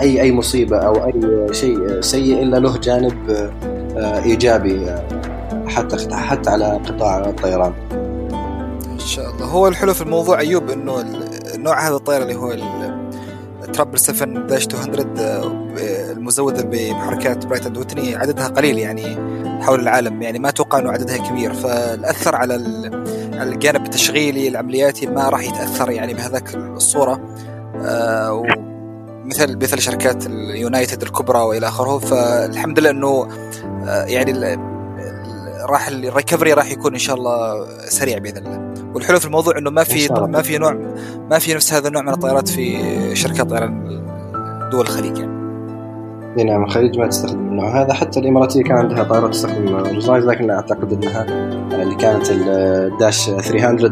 أي 0.01 0.21
أي 0.21 0.33
مصيبة 0.33 0.79
أو 0.79 0.95
أي 1.07 1.55
شيء 1.55 2.01
سيء 2.01 2.43
إلا 2.43 2.57
له 2.57 2.79
جانب 2.79 3.31
آه، 3.97 4.23
إيجابي 4.23 4.95
حتى 5.67 6.17
حتى 6.17 6.51
على 6.51 6.81
قطاع 6.87 7.19
الطيران. 7.19 7.73
إن 8.93 8.99
شاء 8.99 9.31
الله. 9.31 9.47
هو 9.47 9.69
الحلو 9.69 9.95
في 9.95 10.03
الموضوع 10.03 10.39
أيوب 10.39 10.71
إنه 10.71 11.05
نوع 11.57 11.89
هذا 11.89 11.97
الطائره 11.97 12.23
اللي 12.23 12.35
هو 12.35 12.57
triple 13.73 13.99
7 13.99 14.47
dash 14.47 14.69
200 14.75 15.05
المزودة 16.13 16.63
بمحركات 16.63 17.47
Pratt 17.47 17.63
and 17.63 17.73
Whitney 17.73 18.17
عددها 18.17 18.49
قليل 18.49 18.79
يعني 18.79 19.19
حول 19.63 19.81
العالم 19.81 20.23
يعني 20.23 20.39
ما 20.39 20.49
أتوقع 20.49 20.79
إنه 20.79 20.91
عددها 20.91 21.17
كبير. 21.17 21.55
فالأثر 21.55 22.37
على 22.37 22.55
الجانب 23.43 23.85
التشغيلي 23.85 24.49
العملياتي 24.49 25.07
ما 25.07 25.29
راح 25.29 25.43
يتأثر 25.43 25.91
يعني 25.91 26.15
بهذاك 26.15 26.55
الصورة. 26.55 27.21
آه 27.85 28.43
مثل 29.25 29.57
مثل 29.57 29.81
شركات 29.81 30.27
ال 30.27 30.38
United 30.38 31.03
الكبرى 31.03 31.39
وإلى 31.39 31.69
آخره 31.69 31.99
فالحمد 31.99 32.79
لله 32.79 32.91
إنه 32.91 33.29
آه 33.87 34.05
يعني 34.05 34.59
راح 35.71 35.89
ال 35.89 35.96
recovery 35.96 36.53
راح 36.53 36.71
يكون 36.71 36.93
إن 36.93 36.99
شاء 36.99 37.17
الله 37.17 37.67
سريع 37.89 38.19
بإذن 38.19 38.47
الله. 38.47 38.75
والحلو 38.95 39.19
في 39.19 39.27
الموضوع 39.27 39.59
إنه 39.59 39.71
ما 39.71 39.85
في 39.85 40.09
ما 40.09 40.43
في 40.43 40.59
نوع 40.59 40.73
ما 41.31 41.39
في 41.39 41.55
نفس 41.55 41.73
هذا 41.73 41.89
النوع 41.89 42.03
من 42.03 42.09
الطائرات 42.09 42.49
في 42.49 43.17
شركات 43.17 43.51
طيران 43.51 44.03
دول 44.73 44.81
الخليج 44.81 45.19
يعني. 45.19 45.34
اي 46.39 46.45
نعم 46.45 46.65
الخليج 46.65 46.99
ما 46.99 47.07
تستخدم 47.07 47.39
النوع 47.39 47.83
هذا 47.83 47.93
حتى 47.93 48.21
الإماراتية 48.21 48.63
كان 48.63 48.77
عندها 48.77 49.05
طائرات 49.05 49.31
تستخدم 49.31 49.77
روزايز 49.77 50.25
لكن 50.25 50.51
أعتقد 50.51 50.93
إنها 50.93 51.25
اللي 51.83 51.95
كانت 51.95 52.31
ال 52.31 52.51
dash 52.51 53.31
300 53.31 53.91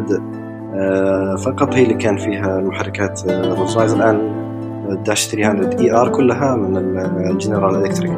آه، 0.74 1.37
فقط 1.37 1.74
هي 1.74 1.83
اللي 1.83 1.94
كان 1.94 2.16
فيها 2.16 2.59
المحركات 2.59 3.20
روزايز 3.31 3.92
الآن 3.94 4.42
ال 4.90 4.98
dash 4.98 5.26
300 5.26 5.78
ER 5.78 6.09
كلها 6.09 6.57
من 6.57 7.31
ال 7.31 7.36
General 7.36 7.74
Electric. 7.74 8.12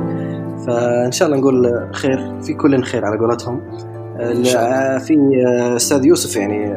فإن 0.66 1.12
شاء 1.12 1.28
الله 1.28 1.40
نقول 1.40 1.88
خير 1.92 2.40
في 2.42 2.54
كل 2.54 2.82
خير 2.82 3.04
على 3.04 3.18
قولتهم. 3.18 3.60
في 4.98 5.16
أستاذ 5.76 6.04
يوسف 6.04 6.36
يعني 6.36 6.74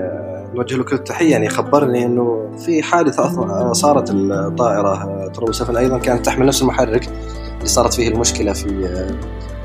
نوجه 0.56 0.76
له 0.76 0.84
كل 0.84 0.96
التحية. 0.96 1.32
يعني 1.32 1.50
خبرني 1.50 2.06
إنه 2.06 2.50
في 2.58 2.84
حادثة 2.84 3.72
صارت 3.72 4.12
الطائرة 4.12 5.28
triple 5.28 5.52
7 5.52 5.80
أيضا 5.80 5.98
كانت 5.98 6.26
تحمل 6.26 6.46
نفس 6.46 6.62
المحرك. 6.62 7.10
اللي 7.58 7.68
صارت 7.68 7.94
فيه 7.94 8.08
المشكلة 8.08 8.54
في 8.54 8.90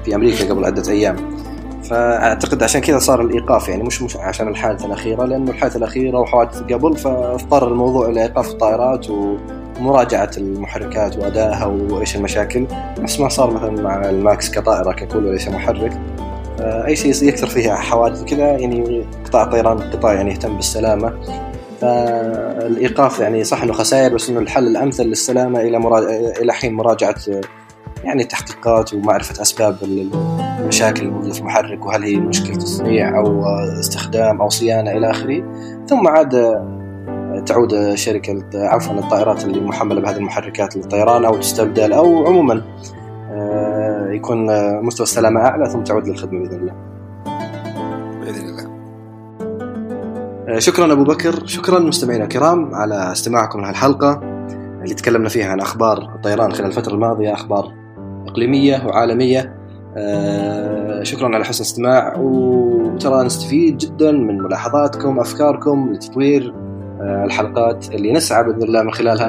في 0.05 0.15
أمريكا 0.15 0.49
قبل 0.51 0.65
عدة 0.65 0.93
أيام. 0.93 1.17
فأعتقد 1.83 2.63
عشان 2.63 2.81
كذا 2.81 2.99
صار 2.99 3.21
الإيقاف 3.21 3.69
يعني 3.69 3.83
مش 3.83 4.03
مش 4.03 4.17
عشان 4.17 4.49
الحادثه 4.49 4.87
الأخيرة 4.87 5.25
لأنه 5.25 5.51
الحادثه 5.51 5.77
الأخيرة 5.77 6.19
وحوادث 6.19 6.63
قبل 6.63 6.97
فاضطر 6.97 7.69
الموضوع 7.69 8.09
إلى 8.09 8.23
إيقاف 8.23 8.51
الطائرات 8.51 9.07
ومراجعة 9.11 10.31
المحركات 10.37 11.19
وأدائها 11.19 11.67
وإيش 11.67 12.17
المشاكل. 12.17 12.67
نفس 12.99 13.21
ما 13.21 13.29
صار 13.29 13.51
مثلا 13.51 13.83
مع 13.83 14.09
الماكس 14.09 14.51
كطائرة 14.51 14.93
ككل 14.93 15.27
وليس 15.27 15.49
محرك. 15.49 16.01
أي 16.61 16.97
شيء 16.97 17.29
يكثر 17.29 17.47
فيها 17.47 17.75
حوادث 17.75 18.25
كذا 18.25 18.47
يعني 18.47 19.07
قطاع 19.25 19.43
الطيران 19.43 19.79
قطاع 19.79 20.13
يعني 20.13 20.31
يهتم 20.31 20.57
بالسلامة. 20.57 21.13
فالإيقاف 21.81 23.21
يعني 23.21 23.45
صح 23.45 23.63
إنه 23.63 23.73
خسائر 23.73 24.15
بس 24.15 24.31
إنه 24.31 24.41
الحل 24.41 24.67
الأمثل 24.67 25.05
للسلامة 25.05 25.61
إلى 25.61 25.79
مرا... 25.79 25.99
إلى 26.41 26.53
حين 26.53 26.73
مراجعة 26.73 27.15
يعني 28.05 28.25
تحقيقات 28.25 28.95
ومعرفة 28.95 29.43
أسباب 29.43 29.77
المشاكل 30.61 31.03
الموجوده 31.03 31.33
في 31.33 31.41
المحرك 31.41 31.87
وهل 31.87 32.03
هي 32.03 32.17
مشكلة 32.17 32.57
تصنيع 32.57 33.19
أو 33.19 33.45
استخدام 33.81 34.41
أو 34.41 34.49
صيانة 34.49 34.91
إلى 34.91 35.11
آخره. 35.11 35.43
ثم 35.89 36.09
عاد 36.09 36.63
تعود 37.47 37.95
شركة 37.95 38.45
عفوا 38.55 38.95
الطائرات 38.95 39.45
اللي 39.45 39.61
محملة 39.61 40.01
بهذه 40.01 40.17
المحركات 40.17 40.77
للطيران 40.77 41.25
أو 41.25 41.37
تستبدل 41.37 41.93
أو 41.93 42.27
عموما 42.27 42.63
يكون 44.11 44.47
مستوى 44.85 45.05
السلامة 45.05 45.41
أعلى 45.41 45.71
ثم 45.71 45.83
تعود 45.83 46.09
للخدمة 46.09 46.41
بإذن 46.41 46.61
الله. 46.61 46.75
بإذن 48.21 48.49
الله. 48.49 48.73
شكرا 50.59 50.93
أبو 50.93 51.05
بكر 51.05 51.47
شكرا 51.47 51.79
مستمعينا 51.79 52.25
الكرام 52.25 52.75
على 52.75 53.13
استماعكم 53.13 53.61
لهالحلقة. 53.61 54.21
اللي 54.83 54.95
تكلمنا 54.95 55.29
فيها 55.29 55.47
عن 55.47 55.61
أخبار 55.61 55.99
الطيران 55.99 56.53
خلال 56.53 56.67
الفترة 56.67 56.95
الماضية 56.95 57.33
أخبار 57.33 57.82
إقليمية 58.33 58.87
وعالمية. 58.87 59.55
شكرا 61.03 61.35
على 61.35 61.45
حسن 61.45 61.65
الاستماع 61.65 62.17
وترى 62.19 63.25
نستفيد 63.25 63.79
جدا 63.79 64.13
من 64.13 64.39
ملاحظاتكم 64.39 65.19
أفكاركم 65.19 65.93
لتطوير 65.93 66.55
الحلقات 67.01 67.95
اللي 67.95 68.13
نسعى 68.13 68.45
بإذن 68.45 68.63
الله 68.63 68.83
من 68.83 68.93
خلالها 68.93 69.29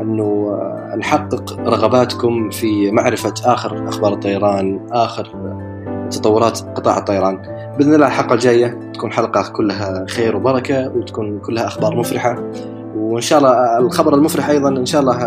أنه 0.00 0.58
نحقق 0.96 1.60
رغباتكم 1.60 2.50
في 2.50 2.90
معرفة 2.90 3.34
آخر 3.44 3.88
أخبار 3.88 4.12
الطيران 4.12 4.80
آخر 4.92 5.28
تطورات 6.10 6.60
قطاع 6.60 6.98
الطيران. 6.98 7.38
بإذن 7.78 7.94
الله 7.94 8.06
الحلقة 8.06 8.34
الجاية 8.34 8.90
تكون 8.94 9.12
حلقة 9.12 9.52
كلها 9.52 10.06
خير 10.08 10.36
وبركة 10.36 10.92
وتكون 10.96 11.38
كلها 11.38 11.66
أخبار 11.66 11.96
مفرحة. 11.96 12.44
وإن 12.96 13.20
شاء 13.20 13.38
الله 13.38 13.78
الخبر 13.78 14.14
المفرح 14.14 14.48
أيضا 14.48 14.68
إن 14.68 14.86
شاء 14.86 15.00
الله 15.00 15.18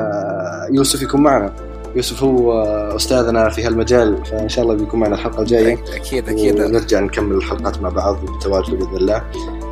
يوسف 0.72 1.02
يكون 1.02 1.22
معنا. 1.22 1.52
يوسف 1.96 2.24
هو 2.24 2.64
أستاذنا 2.96 3.50
في 3.50 3.64
هالمجال 3.64 4.26
فإن 4.26 4.50
شاء 4.50 4.64
الله 4.64 4.76
بيكون 4.76 5.00
معنا 5.00 5.16
الحلقة 5.16 5.42
الجاية. 5.42 5.84
أكيد 5.96 6.30
أكيد 6.30 6.60
ونرجع 6.60 7.00
نكمل 7.00 7.36
الحلقات 7.36 7.82
مع 7.82 7.90
بعض 7.90 8.26
بالتواجد 8.26 8.70
بإذن 8.70 8.96
الله. 8.96 9.24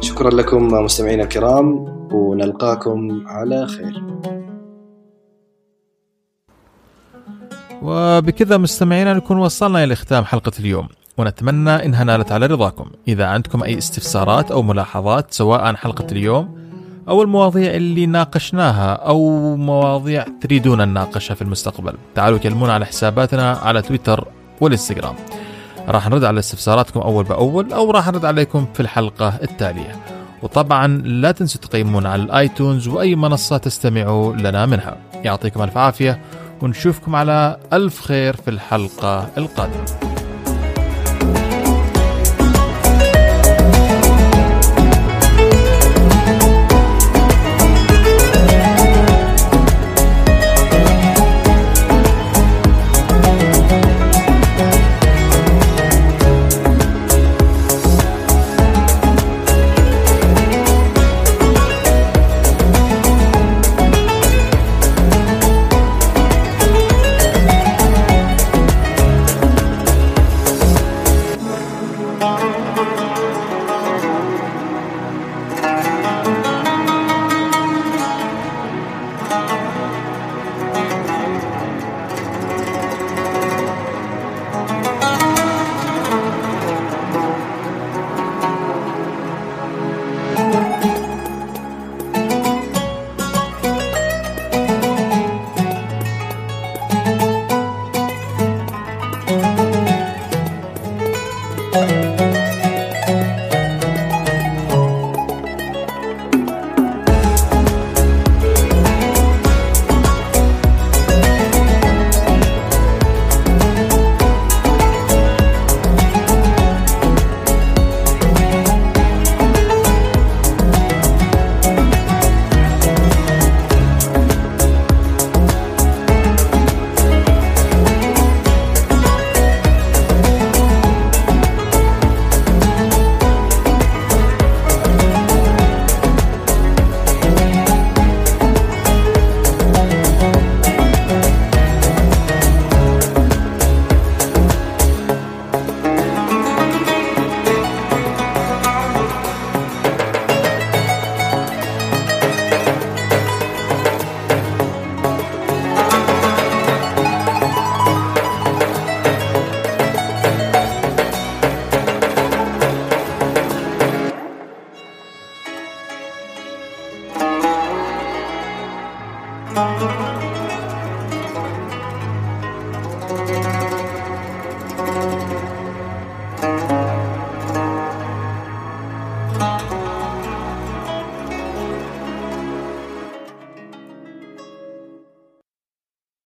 شكرا 0.01 0.29
لكم 0.29 0.67
مستمعينا 0.67 1.23
الكرام 1.23 1.75
ونلقاكم 2.11 3.23
على 3.27 3.67
خير. 3.67 4.03
وبكذا 7.81 8.57
مستمعينا 8.57 9.13
نكون 9.13 9.37
وصلنا 9.37 9.83
إلى 9.83 9.95
ختام 9.95 10.25
حلقة 10.25 10.51
اليوم. 10.59 10.87
ونتمنى 11.17 11.85
إنها 11.85 12.03
نالت 12.03 12.31
على 12.31 12.45
رضاكم. 12.45 12.85
إذا 13.07 13.25
عندكم 13.25 13.63
أي 13.63 13.77
استفسارات 13.77 14.51
أو 14.51 14.61
ملاحظات 14.61 15.33
سواء 15.33 15.61
عن 15.61 15.77
حلقة 15.77 16.07
اليوم 16.11 16.64
أو 17.09 17.21
المواضيع 17.21 17.73
اللي 17.73 18.05
ناقشناها 18.05 18.93
أو 18.93 19.55
مواضيع 19.55 20.25
تريدون 20.41 20.81
نناقشها 20.87 21.35
في 21.35 21.41
المستقبل. 21.41 21.93
تعالوا 22.15 22.37
كلمونا 22.37 22.73
على 22.73 22.85
حساباتنا 22.85 23.51
على 23.51 23.81
تويتر 23.81 24.27
والإنستغرام. 24.61 25.15
راح 25.87 26.09
نرد 26.09 26.23
على 26.23 26.39
استفساراتكم 26.39 26.99
أول 26.99 27.23
بأول 27.23 27.73
أو 27.73 27.91
راح 27.91 28.07
نرد 28.07 28.25
عليكم 28.25 28.65
في 28.73 28.79
الحلقة 28.79 29.27
التالية. 29.43 29.95
وطبعا 30.43 30.87
لا 30.87 31.31
تنسوا 31.31 31.61
تقيمونا 31.61 32.09
على 32.09 32.23
الآيتونز 32.23 32.87
وأي 32.87 33.15
منصة 33.15 33.57
تستمعوا 33.57 34.33
لنا 34.33 34.65
منها. 34.65 34.97
يعطيكم 35.13 35.61
ألف 35.61 35.77
عافية 35.77 36.19
ونشوفكم 36.61 37.15
على 37.15 37.57
ألف 37.73 38.01
خير 38.01 38.35
في 38.35 38.47
الحلقة 38.47 39.29
القادمة. 39.37 39.85